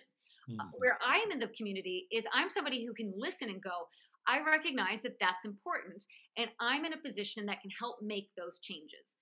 [0.50, 0.60] Mm-hmm.
[0.60, 3.88] Uh, where I am in the community is I'm somebody who can listen and go,
[4.26, 6.04] I recognize that that's important,
[6.36, 9.16] and I'm in a position that can help make those changes.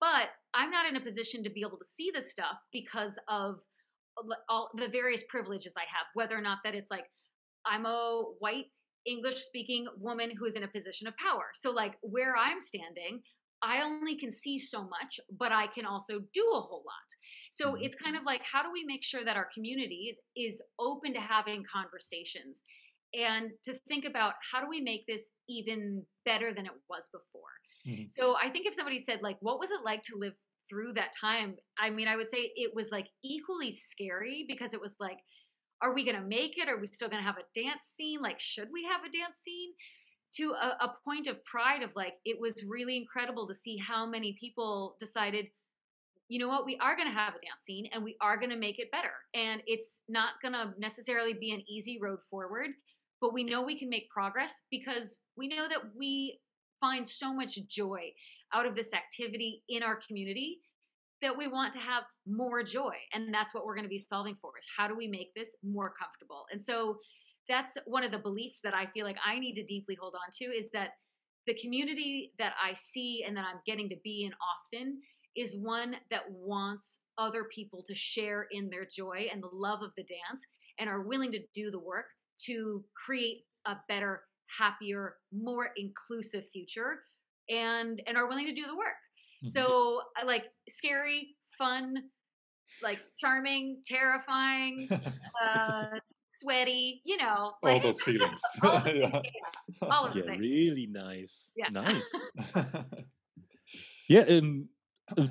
[0.00, 3.56] But I'm not in a position to be able to see the stuff because of
[4.48, 7.04] all the various privileges I have, whether or not that it's like
[7.66, 8.66] I'm a white
[9.06, 11.50] English speaking woman who is in a position of power.
[11.54, 13.20] So, like where I'm standing,
[13.62, 17.08] I only can see so much, but I can also do a whole lot.
[17.52, 17.82] So mm-hmm.
[17.82, 21.14] it's kind of like how do we make sure that our community is, is open
[21.14, 22.62] to having conversations
[23.14, 27.42] and to think about how do we make this even better than it was before.
[27.86, 28.08] Mm-hmm.
[28.10, 30.34] So I think if somebody said like what was it like to live
[30.68, 31.54] through that time?
[31.78, 35.18] I mean, I would say it was like equally scary because it was like
[35.82, 36.70] are we going to make it?
[36.70, 38.20] Are we still going to have a dance scene?
[38.20, 39.72] Like should we have a dance scene?
[40.36, 44.06] To a, a point of pride of like it was really incredible to see how
[44.06, 45.46] many people decided
[46.28, 46.66] you know what?
[46.66, 48.90] We are going to have a dance scene and we are going to make it
[48.90, 49.12] better.
[49.32, 52.70] And it's not going to necessarily be an easy road forward
[53.20, 56.38] but we know we can make progress because we know that we
[56.80, 58.12] find so much joy
[58.52, 60.58] out of this activity in our community
[61.22, 64.36] that we want to have more joy and that's what we're going to be solving
[64.40, 66.44] for is how do we make this more comfortable?
[66.52, 66.98] And so
[67.48, 70.32] that's one of the beliefs that I feel like I need to deeply hold on
[70.38, 70.90] to is that
[71.46, 75.00] the community that I see and that I'm getting to be in often
[75.36, 79.90] is one that wants other people to share in their joy and the love of
[79.96, 80.42] the dance
[80.78, 82.06] and are willing to do the work
[82.46, 84.22] to create a better
[84.58, 87.00] happier more inclusive future
[87.48, 88.96] and and are willing to do the work
[89.44, 89.48] mm-hmm.
[89.48, 91.96] so like scary fun
[92.82, 94.88] like charming terrifying
[95.44, 95.98] uh
[96.38, 97.52] sweaty, you know.
[97.62, 98.40] Like, all those feelings.
[98.62, 98.92] all yeah.
[98.92, 99.88] yeah.
[99.88, 101.50] All yeah, really nice.
[101.56, 101.68] Yeah.
[101.70, 102.10] Nice.
[104.08, 104.68] yeah, um,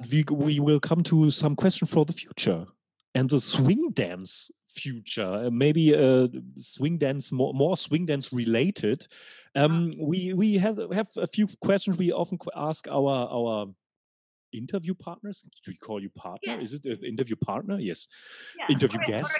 [0.09, 2.65] we, we will come to some question for the future
[3.13, 6.27] and the swing dance future uh, maybe uh,
[6.57, 9.07] swing dance more, more swing dance related
[9.55, 13.67] um, we we have have a few questions we often ask our our
[14.51, 16.61] interview partners do we call you partner yes.
[16.61, 18.07] is it an interview partner yes
[18.69, 19.39] interview guest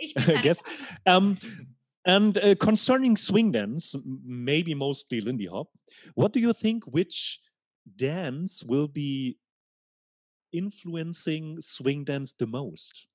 [0.16, 0.62] I guess.
[1.06, 1.38] Um,
[2.06, 3.94] and uh, concerning swing dance,
[4.24, 5.68] maybe mostly Lindy Hop,
[6.14, 6.84] what do you think?
[6.84, 7.40] Which
[7.96, 9.38] dance will be
[10.52, 13.06] influencing swing dance the most?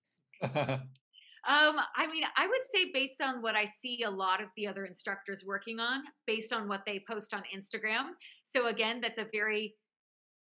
[1.47, 4.65] Um, I mean, I would say based on what I see a lot of the
[4.65, 8.13] other instructors working on, based on what they post on Instagram.
[8.45, 9.75] So again, that's a very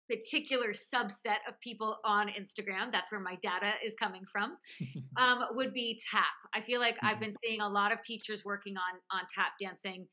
[0.08, 4.56] particular subset of people on Instagram, that's where my data is coming from,
[5.16, 6.24] um, would be tap.
[6.54, 7.24] I feel like I've mm-hmm.
[7.24, 10.06] been seeing a lot of teachers working on on tap dancing,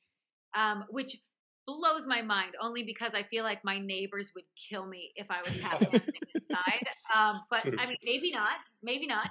[0.56, 1.18] um, which
[1.66, 5.42] blows my mind only because I feel like my neighbors would kill me if I
[5.48, 6.88] was tap dancing inside.
[7.16, 9.30] Um, but I mean, maybe not, maybe not.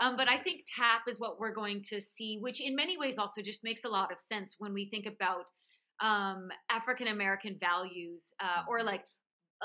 [0.00, 3.18] Um, but I think tap is what we're going to see, which in many ways
[3.18, 5.50] also just makes a lot of sense when we think about
[6.00, 8.88] um, African American values uh, or mm-hmm.
[8.88, 9.04] like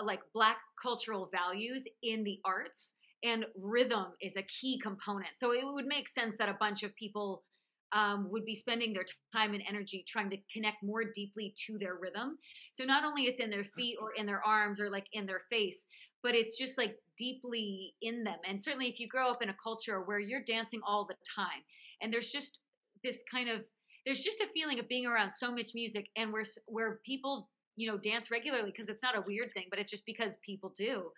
[0.04, 5.32] like black cultural values in the arts and rhythm is a key component.
[5.38, 7.44] So it would make sense that a bunch of people
[7.92, 11.96] um, would be spending their time and energy trying to connect more deeply to their
[11.96, 12.38] rhythm.
[12.74, 15.42] So not only it's in their feet or in their arms or like in their
[15.50, 15.88] face
[16.22, 18.38] but it's just like deeply in them.
[18.48, 21.64] And certainly if you grow up in a culture where you're dancing all the time
[22.02, 22.60] and there's just
[23.04, 23.62] this kind of
[24.06, 27.50] there's just a feeling of being around so much music and where where people
[27.80, 30.74] you know dance regularly because it's not a weird thing but it's just because people
[30.78, 31.12] do.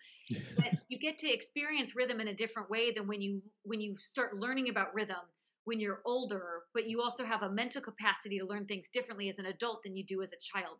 [0.56, 3.96] But you get to experience rhythm in a different way than when you when you
[3.98, 5.24] start learning about rhythm
[5.64, 9.38] when you're older but you also have a mental capacity to learn things differently as
[9.38, 10.76] an adult than you do as a child.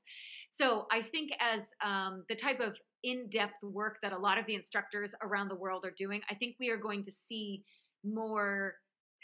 [0.50, 4.54] So i think as um, the type of in-depth work that a lot of the
[4.54, 7.64] instructors around the world are doing i think we are going to see
[8.04, 8.74] more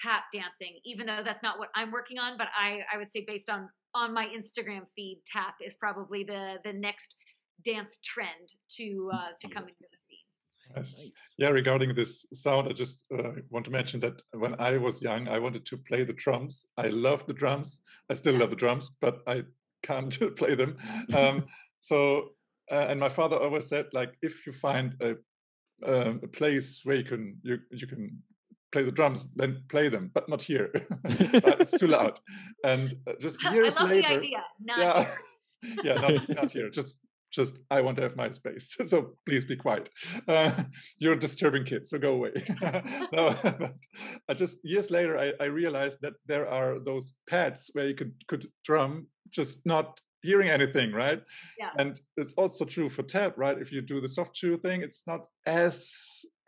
[0.03, 3.25] tap dancing even though that's not what i'm working on but i i would say
[3.27, 7.17] based on on my Instagram feed, tap is probably the the next
[7.65, 10.19] dance trend to uh, to come into the scene.
[10.77, 11.11] Yes.
[11.39, 15.27] Yeah, regarding this sound, I just uh, want to mention that when I was young,
[15.27, 16.67] I wanted to play the drums.
[16.77, 17.81] I love the drums.
[18.11, 19.45] I still love the drums, but I
[19.83, 20.77] can't play them.
[21.15, 21.47] Um,
[21.81, 22.33] so
[22.71, 25.17] uh, and my father always said, like, if you find a
[25.87, 28.21] um, a place where you can you you can
[28.73, 30.71] play the drums, then play them, but not here.
[31.05, 32.21] it's too loud.
[32.65, 34.45] And uh, just years I love later, the idea.
[34.61, 35.07] Not yeah,
[35.63, 35.77] here.
[35.85, 36.71] yeah, not, not here.
[36.71, 37.01] Just
[37.31, 38.75] just I want to have my space.
[38.87, 39.91] So please be quiet.
[40.27, 40.51] Uh,
[40.99, 42.33] you're disturbing kids, so go away.
[43.13, 43.75] no, but
[44.31, 48.15] I just years later I, I realized that there are those pads where you could
[48.29, 51.23] could drum, just not hearing anything, right?
[51.59, 51.71] Yeah.
[51.79, 53.59] And it's also true for tap, right?
[53.59, 55.95] If you do the soft shoe thing, it's not as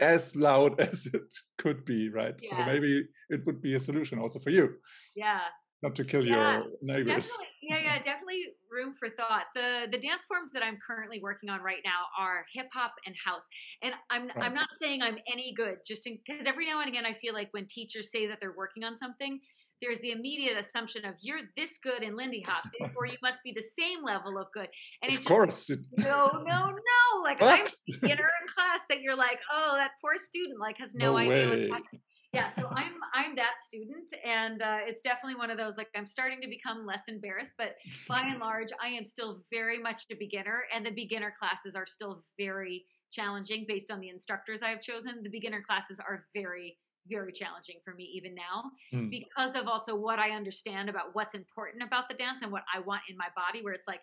[0.01, 1.23] as loud as it
[1.59, 2.41] could be, right?
[2.41, 4.77] So maybe it would be a solution also for you,
[5.15, 5.49] Yeah.
[5.83, 7.31] not to kill Yeah, your neighbors.
[7.31, 9.47] Definitely, yeah, yeah, definitely room for thought.
[9.55, 13.17] The the dance forms that I'm currently working on right now are hip hop and
[13.25, 13.47] house,
[13.83, 14.47] and I'm Right.
[14.47, 17.49] I'm not saying I'm any good, just because every now and again I feel like
[17.53, 19.41] when teachers say that they're working on something,
[19.81, 23.53] there's the immediate assumption of you're this good in Lindy Hop, therefore you must be
[23.55, 24.69] the same level of good,
[25.03, 25.71] and of it's just course.
[25.99, 27.23] no, no, no.
[27.23, 27.69] Like I'm what?
[27.69, 31.19] a beginner in class that you're like, oh, that poor student like has no, No
[31.19, 31.69] idea what's way.
[31.71, 32.01] happening.
[32.33, 36.07] Yeah, so I'm I'm that student, and uh, it's definitely one of those like I'm
[36.07, 37.75] starting to become less embarrassed, but
[38.09, 41.87] by and large, I am still very much a beginner, and the beginner classes are
[41.87, 45.23] still very challenging based on the instructors I have chosen.
[45.25, 46.79] The beginner classes are very
[47.09, 49.09] very challenging for me even now Hmm.
[49.09, 52.81] because of also what I understand about what's important about the dance and what I
[52.81, 54.01] want in my body, where it's like,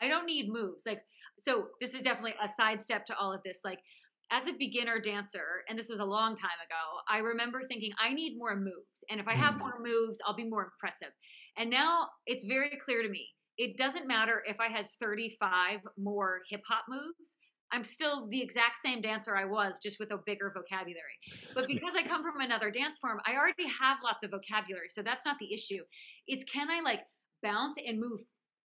[0.00, 0.84] I don't need moves.
[0.86, 1.02] Like,
[1.38, 3.58] so this is definitely a sidestep to all of this.
[3.64, 3.80] Like,
[4.30, 8.12] as a beginner dancer, and this was a long time ago, I remember thinking, I
[8.12, 9.04] need more moves.
[9.10, 9.58] And if I have Mm.
[9.58, 11.12] more moves, I'll be more impressive.
[11.56, 16.42] And now it's very clear to me it doesn't matter if I had 35 more
[16.50, 17.36] hip hop moves.
[17.72, 21.18] I'm still the exact same dancer I was, just with a bigger vocabulary.
[21.54, 24.88] But because I come from another dance form, I already have lots of vocabulary.
[24.90, 25.82] So that's not the issue.
[26.26, 27.00] It's can I like
[27.42, 28.20] bounce and move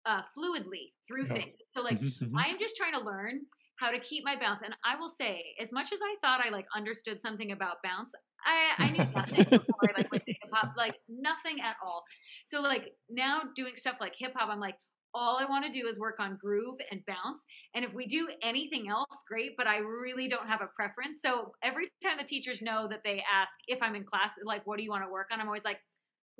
[0.06, 1.34] uh, fluidly through Yeah.
[1.34, 1.56] things?
[1.70, 2.46] So, like, Mhm, mhm.
[2.46, 3.42] I am just trying to learn
[3.80, 4.62] how to keep my bounce.
[4.64, 8.12] And I will say, as much as I thought I like understood something about bounce,
[8.46, 12.04] I, I knew nothing before I like went to hip hop, like nothing at all.
[12.48, 14.76] So like now doing stuff like hip hop, I'm like,
[15.18, 17.42] all I want to do is work on groove and bounce.
[17.74, 21.20] And if we do anything else, great, but I really don't have a preference.
[21.26, 24.78] So every time the teachers know that they ask if I'm in class, like, what
[24.78, 25.42] do you want to work on?
[25.42, 25.80] I'm always like,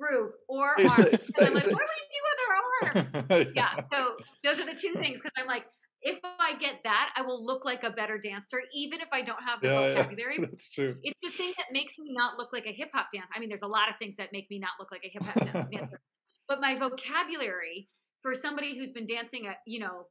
[0.00, 1.06] groove or It's- arms.
[1.12, 3.52] it's- And I'm like, it's- what do we do with our arms?
[3.56, 4.14] yeah so
[4.44, 5.64] those are the two things because i'm like
[6.02, 9.42] if i get that i will look like a better dancer even if i don't
[9.42, 9.94] have the Yeah, yeah.
[10.02, 10.94] vocabulary That's true.
[11.02, 13.48] it's the thing that makes me not look like a hip hop dancer i mean
[13.48, 16.00] there's a lot of things that make me not look like a hip hop dancer
[16.48, 17.88] but my vocabulary
[18.22, 20.06] for somebody who's been dancing at you know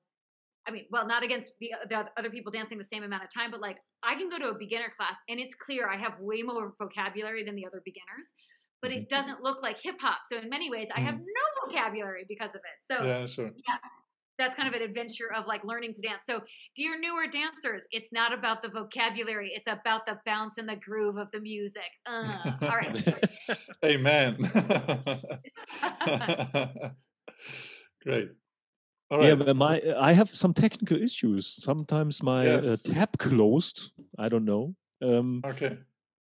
[0.68, 3.52] I mean, well, not against the, the other people dancing the same amount of time,
[3.52, 6.42] but like I can go to a beginner class and it's clear I have way
[6.42, 8.34] more vocabulary than the other beginners,
[8.82, 9.00] but Mm-hmm.
[9.04, 10.20] it doesn't look like hip hop.
[10.30, 12.84] So in many ways, I have no vocabulary because of it.
[12.84, 13.52] So Yeah, sure.
[14.38, 16.24] that's kind of an adventure of like learning to dance.
[16.26, 16.42] So,
[16.76, 21.16] dear newer dancers, it's not about the vocabulary; it's about the bounce and the groove
[21.18, 21.82] of the music.
[22.06, 23.16] Uh, all right.
[23.86, 24.38] Amen.
[28.08, 28.30] Great.
[29.10, 29.28] All right.
[29.28, 31.46] Yeah, but my I have some technical issues.
[31.48, 32.66] Sometimes my Yes.
[32.66, 33.92] uh, tab closed.
[34.18, 34.76] I don't know.
[35.02, 35.78] Um, okay.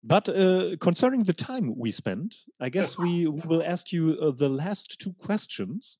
[0.04, 3.00] but uh, concerning the time we spent, I guess Yes.
[3.00, 5.98] we, we will ask you uh, the last two questions.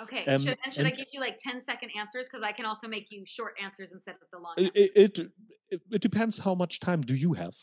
[0.00, 0.24] Okay.
[0.26, 2.28] Um, should, and should I give you like 10 second answers?
[2.28, 4.54] Because I can also make you short answers instead of the long.
[4.56, 5.18] It, it,
[5.74, 7.56] it it depends how much time do you have.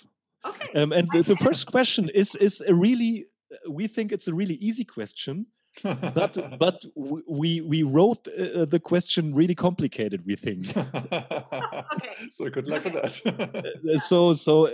[0.45, 0.69] Okay.
[0.79, 3.25] Um, and the, the first question is is a really
[3.69, 5.47] we think it's a really easy question,
[5.83, 10.25] but but we we wrote uh, the question really complicated.
[10.25, 10.73] We think.
[12.29, 13.15] So good luck with that.
[13.85, 14.71] Uh, so so uh,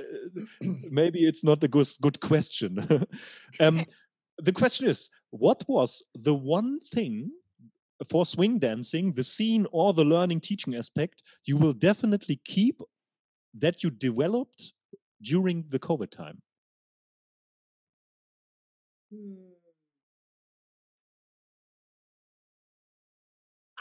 [0.90, 3.06] maybe it's not a good good question.
[3.60, 3.86] um,
[4.38, 7.32] the question is, what was the one thing
[8.10, 12.82] for swing dancing, the scene or the learning teaching aspect you will definitely keep
[13.54, 14.74] that you developed
[15.22, 16.42] during the COVID time?
[19.12, 19.51] Hmm.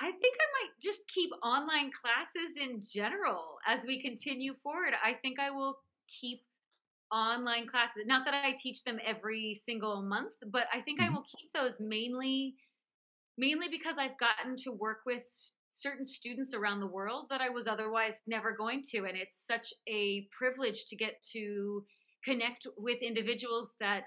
[0.01, 4.95] I think I might just keep online classes in general as we continue forward.
[5.03, 5.77] I think I will
[6.09, 6.47] keep
[7.13, 8.05] online classes.
[8.07, 11.15] Not that I teach them every single month, but I think I Mhm.
[11.15, 12.57] will keep those mainly
[13.39, 15.25] mainly because I've gotten to work with
[15.73, 19.75] certain students around the world that I was otherwise never going to and it's such
[19.89, 21.87] a privilege to get to
[22.25, 24.07] connect with individuals that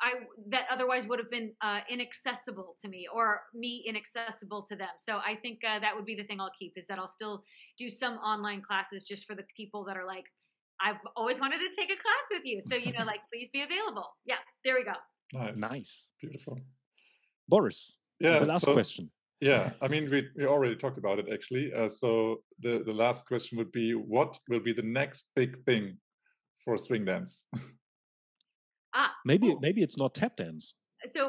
[0.00, 0.14] I
[0.48, 4.88] that otherwise would have been uh, inaccessible to me or me inaccessible to them.
[4.98, 7.42] So I think uh, that would be the thing I'll keep is that I'll still
[7.78, 10.24] do some online classes just for the people that are like,
[10.80, 12.60] I've always wanted to take a class with you.
[12.60, 14.08] So you know, like, please be available.
[14.24, 14.94] Yeah, there we go.
[15.32, 15.56] nice.
[15.56, 16.08] Nice.
[16.20, 16.58] Beautiful.
[17.48, 18.38] Boris, Yeah.
[18.38, 19.10] the last so, question.
[19.40, 21.72] Yeah, I mean, we, we already talked about it actually.
[21.72, 25.98] Uh, so the, the last question would be what will be the next big thing
[26.64, 27.46] for swing dance?
[29.24, 29.60] Maybe cool.
[29.60, 30.74] maybe it's not tap dance.
[31.12, 31.22] so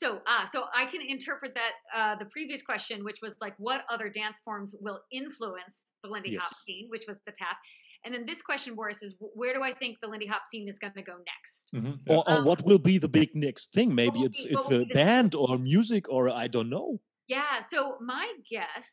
[0.00, 3.80] so ah so i can interpret that uh the previous question which was like what
[3.94, 7.58] other dance forms will influence the lindy hop scene which was the tap
[8.04, 10.78] and then this question boris is where do i think the lindy hop scene is
[10.78, 13.88] going to go next Mhm, Or, or Um, what will be the big next thing?
[14.02, 16.88] Maybe it's be- it's a be the- band or music or I don't know.
[17.36, 17.78] yeah so
[18.14, 18.88] my guess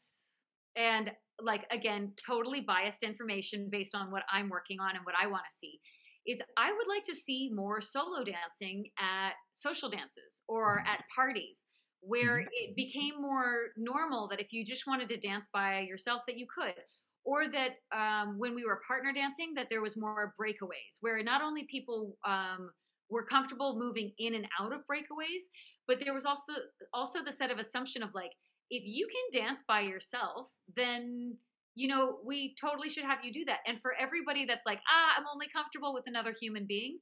[0.75, 1.05] and
[1.49, 5.43] like again totally biased information based on what i'm working on and what i want
[5.49, 5.73] to see
[6.27, 11.65] is i would like to see more solo dancing at social dances or at parties
[12.01, 16.37] where it became more normal that if you just wanted to dance by yourself that
[16.37, 16.73] you could.
[17.23, 21.43] Or that um, when we were partner dancing that there was more breakaways where not
[21.43, 22.71] only people um,
[23.11, 25.45] were comfortable moving in and out of breakaways
[25.87, 26.53] but there was also
[26.95, 28.31] also the set of assumption of like
[28.71, 31.37] if you can dance by yourself then
[31.75, 33.59] you know we totally should have you do that.
[33.67, 36.99] And for everybody that's like ah i'm only comfortable with another human being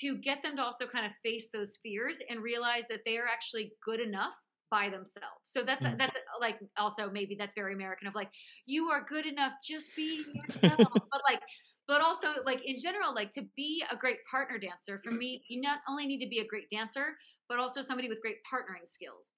[0.00, 3.26] to get them to also kind of face those fears and realize that they are
[3.26, 4.34] actually good enough
[4.70, 5.44] by themselves.
[5.44, 5.98] So that's Mm.
[5.98, 8.30] that's like also maybe that's very american of like
[8.66, 11.04] you are good enough just be yourself.
[11.12, 11.40] But like
[11.86, 15.60] but also like in general like to be a great partner dancer for me you
[15.60, 17.16] not only need to be a great dancer
[17.48, 19.32] but also somebody with great partnering skills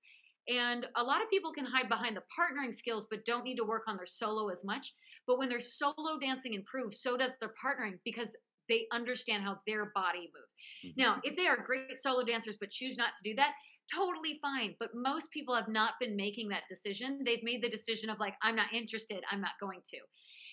[0.48, 3.64] and a lot of people can hide behind the partnering skills but don't need to
[3.64, 4.94] work on their solo as much.
[5.26, 8.34] But when their solo dancing improves so does their partnering because
[8.68, 10.54] they understand how their body moves.
[10.84, 10.96] Mhm.
[10.96, 13.54] now if they are great solo dancers but choose not to do that
[13.94, 14.74] totally fine.
[14.80, 17.22] But most people have not been making that decision.
[17.24, 19.22] They've made the decision of like i'm not interested.
[19.30, 19.98] I'm not going to.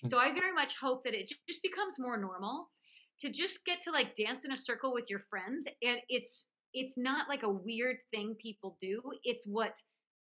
[0.09, 2.69] So i very much hope that it just becomes more normal
[3.21, 6.97] to just get to like dance in a circle with your friends and it's it's
[6.97, 9.75] not like a weird thing people do it's what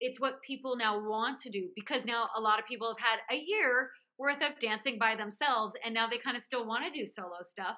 [0.02, 3.20] it's what people now want to do because now a lot of people have had
[3.36, 7.00] a year worth of dancing by themselves and now they kind of still want to
[7.00, 7.78] do solo stuff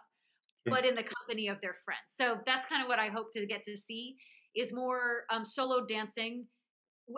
[0.66, 3.46] but in the company of their friends so that's kind of what i hope to
[3.46, 4.16] get to see
[4.56, 6.46] is more um, solo dancing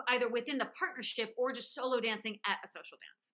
[0.08, 3.32] either within the partnership or just solo dancing at a social dance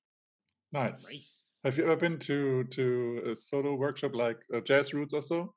[0.73, 1.05] Nice.
[1.05, 1.43] Nice.
[1.65, 5.55] Have you ever been to to a solo workshop like uh, Jazz Roots or so?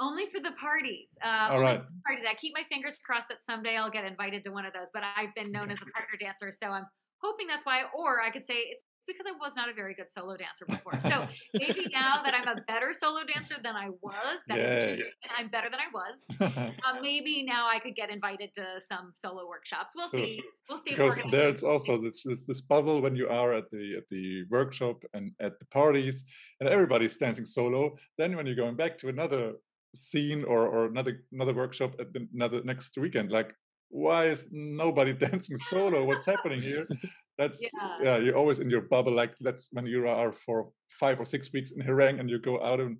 [0.00, 1.82] Only for the parties uh, All right.
[2.06, 4.88] parties i keep my fingers crossed that someday i'll get invited to one of those
[4.92, 6.86] but i've been known as a partner dancer so i'm
[7.22, 10.10] hoping that's why or i could say it's because i was not a very good
[10.10, 14.38] solo dancer before so maybe now that i'm a better solo dancer than i was
[14.48, 16.16] that true, and i'm better than i was
[16.86, 19.90] uh, maybe now I could get invited to some solo workshops.
[19.96, 20.24] We'll Sure.
[20.24, 20.42] see.
[20.68, 20.90] We'll see.
[20.90, 25.02] because there's also this, this this bubble when you are at the at the workshop
[25.14, 26.24] and at the parties
[26.60, 29.52] and everybody's dancing solo then when you're going back to another
[29.94, 33.54] scene or or another another workshop at the another next weekend like
[33.88, 36.86] why is nobody dancing solo what's happening here
[37.38, 37.96] that's Yeah.
[38.02, 41.52] yeah you're always in your bubble like that's when you are for five or six
[41.52, 42.98] weeks in Herräng and you go out in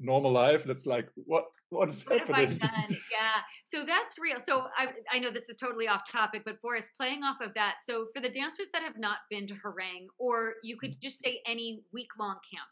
[0.00, 2.60] normal life that's like what what is what happening?
[3.10, 3.40] Yeah.
[3.66, 4.38] So that's real.
[4.40, 7.76] So I, I know this is totally off topic, but Boris, playing off of that.
[7.86, 11.00] So for the dancers that have not been to Herräng, or you could mm.
[11.00, 12.68] just say any week long camp,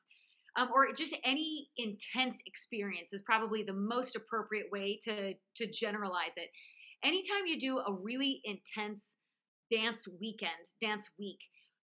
[0.61, 6.37] um, or just any intense experience is probably the most appropriate way to to generalize
[6.37, 6.51] it.
[7.03, 9.17] Anytime you do a really intense
[9.71, 11.39] dance weekend, dance week,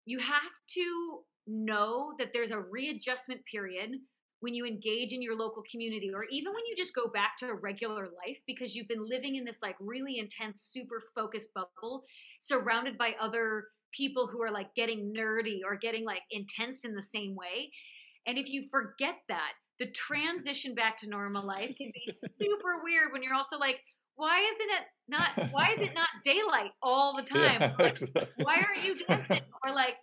[0.05, 3.91] you have to know that there's a readjustment period
[4.39, 7.47] when you engage in your local community or even when you just go back to
[7.47, 12.03] a regular life because you've been living in this like really intense super focused bubble
[12.41, 17.01] surrounded by other people who are like getting nerdy or getting like intense in the
[17.01, 17.71] same way
[18.27, 23.11] and if you forget that the transition back to normal life can be super weird
[23.11, 23.79] when you're also like
[24.15, 28.43] why isn't it not why is it not daylight all the time yeah, like, exactly.
[28.43, 29.95] why aren't you dancing or like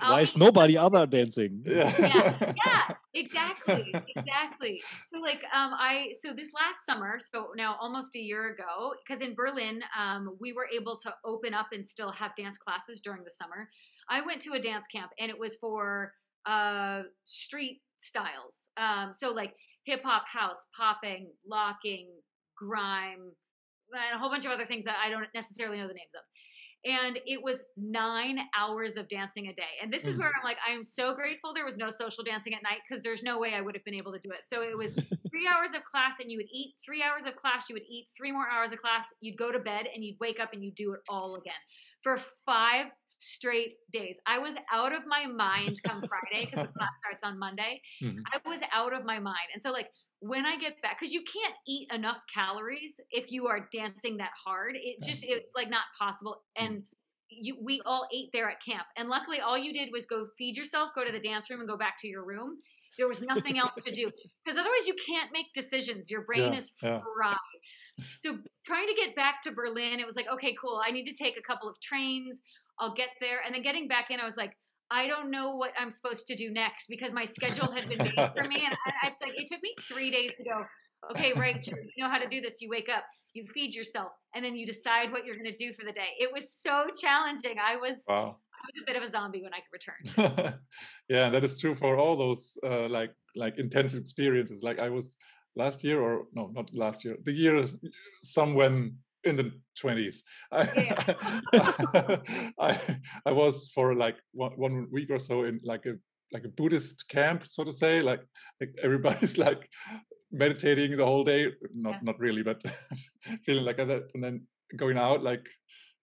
[0.00, 1.62] I'll Why is nobody other dancing?
[1.66, 4.82] yeah yeah, yeah, exactly, exactly.
[5.12, 9.22] So like, um, I so this last summer, so now almost a year ago, because
[9.22, 13.24] in Berlin, um, we were able to open up and still have dance classes during
[13.24, 13.68] the summer.
[14.10, 16.12] I went to a dance camp, and it was for
[16.46, 18.70] uh street styles.
[18.76, 22.08] Um, so like hip hop, house, popping, locking,
[22.56, 23.32] grime,
[23.92, 26.22] and a whole bunch of other things that I don't necessarily know the names of
[26.84, 29.74] and it was nine hours of dancing a day.
[29.82, 30.20] And this is Mm.
[30.20, 33.02] where I'm like, I am so grateful there was no social dancing at night because
[33.02, 34.46] there's no way I would have been able to do it.
[34.46, 34.94] So it was
[35.30, 38.06] three hours of class, and you would eat, three hours of class, you would eat,
[38.16, 40.76] three more hours of class, you'd go to bed, and you'd wake up and you'd
[40.76, 41.60] do it all again
[42.08, 44.18] for five straight days.
[44.26, 47.82] I was out of my mind come Friday because the class starts on Monday.
[48.02, 48.22] Mhm.
[48.32, 49.48] I was out of my mind.
[49.52, 49.90] And so, like,
[50.20, 54.32] when I get back, because you can't eat enough calories if you are dancing that
[54.44, 54.76] hard.
[54.76, 56.42] It just, it's like not possible.
[56.56, 56.84] And
[57.30, 60.56] you we all ate there at camp, and luckily all you did was go feed
[60.56, 62.62] yourself, go to the dance room, and go back to your room.
[62.96, 64.10] There was nothing else to do
[64.44, 66.10] because otherwise you can't make decisions.
[66.10, 67.00] Your brain Yeah, is yeah.
[68.20, 70.80] So trying to get back to Berlin, it was like, okay, cool.
[70.86, 72.40] I need to take a couple of trains.
[72.80, 74.52] I'll get there, and then getting back in, I was like,
[74.90, 78.14] I don't know what I'm supposed to do next because my schedule had been made
[78.14, 80.62] for me, and I, it's like it took me three days to go.
[81.10, 82.56] Okay, right, you know how to do this.
[82.60, 83.04] You wake up,
[83.34, 86.08] you feed yourself, and then you decide what you're going to do for the day.
[86.18, 87.56] It was so challenging.
[87.58, 88.36] I was, Wow.
[88.52, 90.54] I was a bit of a zombie when I could return.
[91.08, 94.62] yeah, that is true for all those uh, like like intense experiences.
[94.62, 95.16] Like I was
[95.58, 97.66] last year, or no, not last year, the year
[98.22, 98.90] somewhere
[99.24, 100.22] in the twenties.
[100.52, 100.62] I,
[102.58, 102.78] I
[103.26, 105.94] I was for like one, one week or so in like a
[106.32, 108.00] like a Buddhist camp, so to say.
[108.00, 108.22] Like
[108.60, 109.68] like everybody's like
[110.30, 111.46] meditating the whole day.
[111.74, 112.00] Not Yeah.
[112.02, 112.62] not really, but
[113.44, 115.46] feeling like that, and then going out like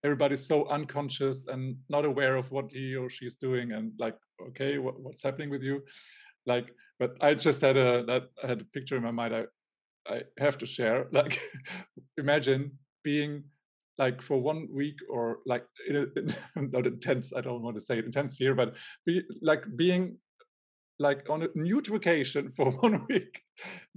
[0.04, 4.18] everybody's so unconscious and not aware of what he or she's doing and like
[4.50, 5.82] okay what, what's happening with you
[6.46, 6.68] like
[7.00, 9.44] but i just had a that i had a picture in my mind i
[10.14, 11.40] i have to share like
[12.18, 12.72] imagine
[13.04, 13.44] being
[13.98, 17.98] like for one week or like in a, not intense i don't want to say
[18.00, 20.18] it intense here but be like being
[21.00, 23.42] like on a nude vacation for one week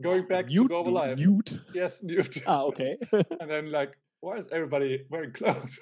[0.01, 1.53] going back to Mute, normal life mute.
[1.75, 2.97] yes nude Ah, okay.
[3.41, 5.79] and then like why is everybody wearing clothes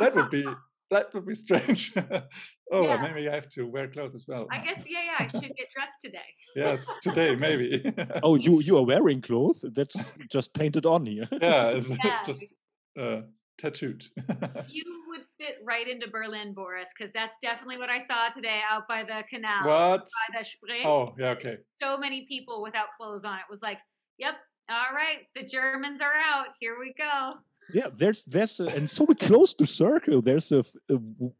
[0.00, 0.44] that would be
[0.90, 1.92] that would be strange
[2.72, 3.00] oh Yeah.
[3.02, 5.68] maybe i have to wear clothes as well I guess, yeah, yeah, I should get
[5.74, 6.30] dressed today.
[6.56, 7.68] yes today maybe
[8.22, 9.64] oh, you you are wearing clothes?
[9.78, 9.96] That's
[10.30, 11.28] just painted on here.
[11.32, 12.22] yeah it's Yeah.
[12.24, 12.54] just
[12.98, 13.20] uh
[13.58, 14.04] tattooed
[14.68, 18.86] You would fit right into Berlin, Boris, because that's definitely what I saw today out
[18.88, 19.62] by the canal.
[19.64, 20.84] what By the Spree.
[20.84, 23.36] oh yeah okay So many people without clothes on.
[23.38, 23.78] It was like,
[24.18, 24.34] yep,
[24.68, 26.48] all right, the Germans are out.
[26.60, 27.34] Here we go.
[27.72, 30.20] Yeah, there's there's a, and so we close the circle.
[30.22, 30.64] There's a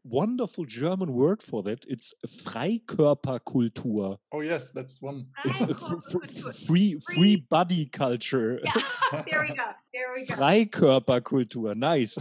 [0.03, 1.85] wonderful German word for that.
[1.87, 4.17] It's Freikörperkultur.
[4.31, 6.51] oh yes that's one It's a fr- fr- cool, cool.
[6.53, 8.59] free Free- free body culture.
[8.63, 8.81] Yeah,
[9.29, 9.63] there we go.
[9.93, 10.35] There we go.
[10.35, 11.75] Freikörperkultur.
[11.75, 12.17] Nice.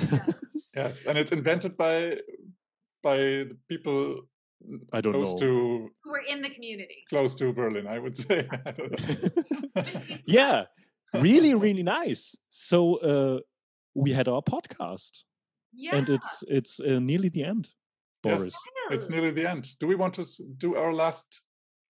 [0.74, 2.16] yes and it's invented by
[3.02, 4.22] by the people
[4.92, 5.40] I don't close know.
[5.40, 7.04] to Who are in the community.
[7.08, 9.84] close to berlin i would say I don't know.
[10.26, 10.64] yeah,
[11.12, 12.36] really, really nice.
[12.50, 13.40] So uh,
[13.94, 15.24] we had our podcast,
[15.72, 15.96] Yeah.
[15.96, 17.68] and it's it's uh, nearly the end,
[18.22, 18.54] Boris.
[18.90, 20.24] it's nearly the end do we want to
[20.58, 21.42] do our last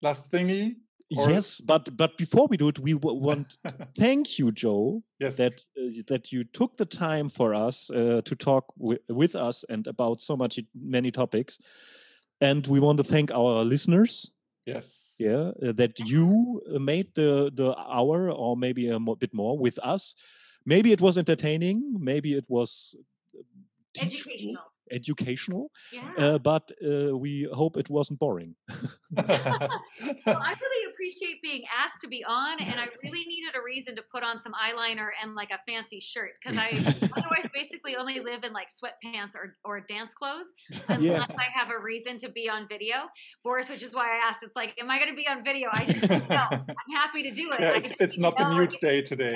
[0.03, 0.75] last thingy
[1.17, 5.37] or- Yes, but but before we do it, we want to thank you, Jo, yes
[5.37, 9.65] that uh, that you took the time for us uh, to talk wi- with us
[9.69, 11.59] and about so much many topics.
[12.41, 14.31] And we want to thank our listeners,
[14.67, 19.35] yes yeah, uh, that you uh, made the the hour or maybe a mo- bit
[19.35, 20.15] more with us.
[20.67, 22.97] Maybe it was entertaining, maybe it was
[23.37, 23.43] uh,
[23.95, 24.65] teachful, Educational.
[24.91, 26.11] Educational, Yeah.
[26.19, 28.55] uh, but uh, we hope it wasn't boring.
[30.27, 33.97] Well, I really appreciate being asked to be on, and I really needed a reason
[33.97, 36.69] to put on some eyeliner and like a fancy shirt because I
[37.17, 40.47] otherwise basically only live in like sweatpants or, or dance clothes
[40.89, 41.27] unless Yeah.
[41.39, 42.97] I have a reason to be on video.
[43.45, 45.69] Boris, which is why I asked, it's like, am I going to be on video?
[45.73, 46.49] I just don't know.
[46.53, 47.61] I'm happy to do it.
[47.61, 49.35] yeah, it's, it's not the know nude day today.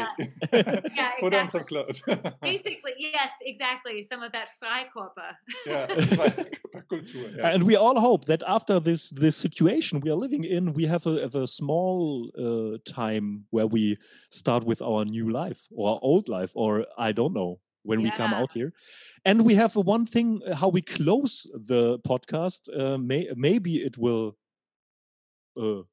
[0.53, 2.01] Yeah, Put on some clothes.
[2.43, 4.03] Basically, yes, exactly.
[4.03, 5.35] Some of that Freikörper.
[5.67, 7.55] Yeah, Freikörperkultur, yeah.
[7.55, 11.07] and we all hope that after this this situation we are living in we have
[11.07, 13.99] a, have a small uh, time where we
[14.31, 18.11] start with our new life or our old life or i don't know when we
[18.13, 18.73] come out here
[19.27, 23.99] and we have one thing uh, how we close the podcast uh, may, maybe it
[23.99, 24.37] will
[25.57, 25.85] uh,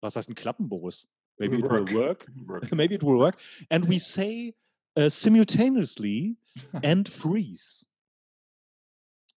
[0.00, 1.06] was heißt ein Klappen, Boris?
[1.38, 2.26] Maybe it will work.
[2.46, 2.72] Work.
[2.74, 3.36] maybe it will work.
[3.70, 4.54] And we say
[4.96, 6.36] uh, simultaneously
[6.82, 7.86] and freeze.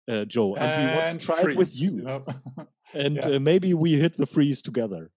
[0.09, 2.01] Uh, Jo, and, we want to try it with freeze, you.
[2.01, 2.25] know?
[2.93, 3.35] And Yeah.
[3.37, 5.09] uh, maybe we hit the freeze together.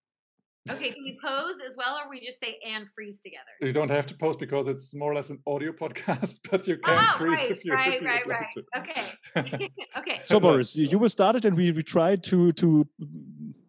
[0.70, 3.50] Okay, can we pose as well, or we just say and freeze together?
[3.60, 6.76] you don't have to pose because it's more or less an audio podcast, but you
[6.78, 8.64] can Oh, freeze right, if you, right, if you right, would like to.
[8.78, 9.70] Okay.
[9.98, 10.20] okay.
[10.22, 12.86] So, Boris, you you were started, and we, we tried to to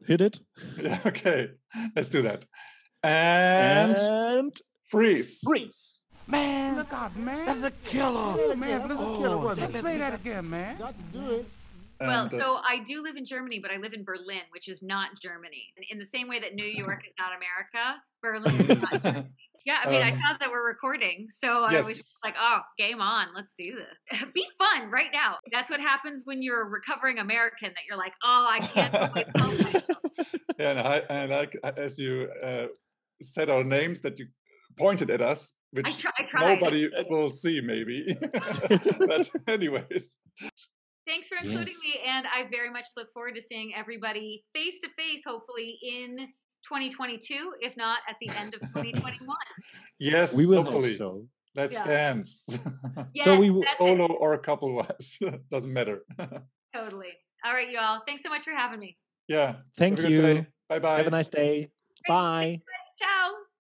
[0.08, 0.40] hit it.
[0.82, 1.50] Yeah, okay,
[1.96, 2.46] let's do that.
[3.04, 4.54] And, And
[4.90, 5.40] freeze.
[5.44, 5.97] freeze.
[6.28, 7.46] Man, look out, man.
[7.46, 8.36] That's a killer.
[8.38, 9.30] Oh, man, that's a killer.
[9.30, 10.78] Oh, let's play that again, man.
[10.78, 11.46] Got to do it.
[12.00, 14.84] Well, uh, so I do live in Germany, but I live in Berlin, which is
[14.84, 15.74] not Germany.
[15.90, 19.28] In the same way that New York is not America, Berlin is not Germany.
[19.66, 22.60] Yeah, I mean, I Um, saw that we're recording, so I was just like, "Oh,
[22.78, 23.28] game on!
[23.36, 24.24] Let's do this.
[24.34, 27.70] Be fun right now." That's what happens when you're a recovering American.
[27.70, 29.84] That you're like, "Oh, I can't quite myself."
[30.58, 32.68] yeah, and I, and I, as you uh,
[33.22, 34.28] said our names, that you
[34.78, 36.56] pointed at us, which I, try, I tried.
[36.60, 38.18] nobody will see, maybe.
[39.00, 40.18] but anyways,
[41.08, 41.96] Thanks for including Yes.
[41.96, 46.18] me, and I very much look forward to seeing everybody face to face, hopefully in
[46.68, 49.36] 2022, if not at the end of 2021.
[50.00, 50.90] Yes, We will hopefully.
[50.90, 51.28] hope so.
[51.56, 51.88] Let's Yeah.
[51.88, 52.46] dance.
[53.14, 53.98] Yes, So we w- that's it.
[53.98, 55.18] Solo or a couple wise.
[55.50, 56.04] Doesn't matter.
[56.76, 57.14] Totally.
[57.46, 58.04] All right, you all.
[58.06, 58.98] Thanks so much for having me.
[59.30, 59.56] yeah.
[59.78, 60.36] Thank Have a good day.
[60.36, 60.46] you.
[60.68, 60.98] Bye bye.
[60.98, 61.72] Have a nice day.
[62.08, 62.62] Bye.
[63.00, 63.47] Ciao.